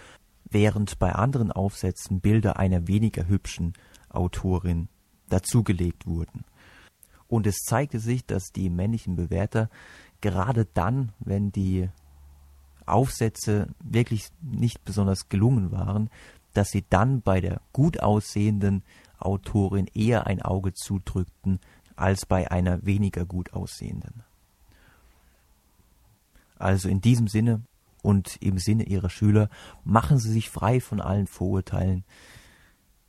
während 0.49 0.97
bei 0.97 1.13
anderen 1.13 1.51
Aufsätzen 1.51 2.19
Bilder 2.19 2.58
einer 2.58 2.88
weniger 2.88 3.27
hübschen 3.27 3.73
Autorin 4.10 4.89
dazugelegt 5.30 6.08
wurden. 6.08 6.45
Und 7.27 7.45
es 7.45 7.58
zeigte 7.58 7.99
sich, 7.99 8.25
dass 8.25 8.51
die 8.56 8.69
männlichen 8.69 9.15
Bewerter 9.15 9.69
gerade 10.21 10.65
dann, 10.65 11.12
wenn 11.19 11.51
die 11.51 11.89
Aufsätze 12.88 13.67
wirklich 13.84 14.30
nicht 14.41 14.84
besonders 14.86 15.30
gelungen 15.30 15.71
waren, 15.71 16.10
dass 16.54 16.69
sie 16.69 16.86
dann 16.89 17.21
bei 17.21 17.41
der 17.41 17.62
gut 17.73 18.00
aussehenden 18.00 18.84
Autorin 19.19 19.88
eher 19.93 20.28
ein 20.28 20.41
Auge 20.41 20.73
zudrückten 20.73 21.60
als 21.95 22.26
bei 22.26 22.50
einer 22.52 22.86
weniger 22.86 23.26
gut 23.26 23.54
aussehenden. 23.54 24.23
Also 26.58 26.89
in 26.89 27.02
diesem 27.02 27.28
Sinne 27.28 27.62
und 28.02 28.38
im 28.41 28.58
Sinne 28.58 28.84
ihrer 28.84 29.10
Schüler 29.10 29.50
machen 29.84 30.17
sie 30.17 30.32
sich 30.32 30.50
frei 30.50 30.80
von 30.80 31.02
allen 31.02 31.28
Vorurteilen. 31.28 32.04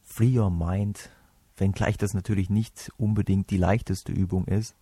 Free 0.02 0.38
your 0.38 0.50
mind, 0.50 1.10
wenngleich 1.56 1.96
das 1.96 2.14
natürlich 2.14 2.50
nicht 2.50 2.90
unbedingt 2.96 3.50
die 3.50 3.58
leichteste 3.58 4.12
Übung 4.12 4.46
ist. 4.46 4.74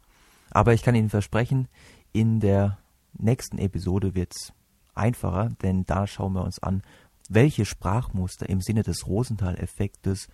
Aber 0.50 0.72
ich 0.72 0.82
kann 0.82 0.94
Ihnen 0.94 1.11
versprechen, 1.11 1.68
in 2.12 2.40
der 2.40 2.78
nächsten 3.18 3.59
Episode 3.59 4.14
wird 4.14 4.32
es 4.35 4.52
einfacher, 4.96 5.50
denn 5.62 5.85
da 5.85 6.06
schauen 6.06 6.35
wir 6.35 6.44
uns 6.44 6.62
an, 6.62 6.82
welche 7.28 7.64
Sprachmuster 7.64 8.48
im 8.48 8.61
Sinne 8.61 8.82
des 8.82 9.06
Rosenthal-Effektes 9.06 10.28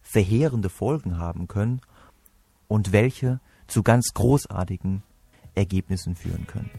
verheerende 0.00 0.68
Folgen 0.68 1.18
haben 1.18 1.48
können 1.48 1.80
und 2.66 2.92
welche 2.92 3.40
zu 3.66 3.82
ganz 3.82 4.12
großartigen 4.14 5.02
Ergebnissen 5.54 6.14
führen 6.14 6.46
können. 6.46 6.70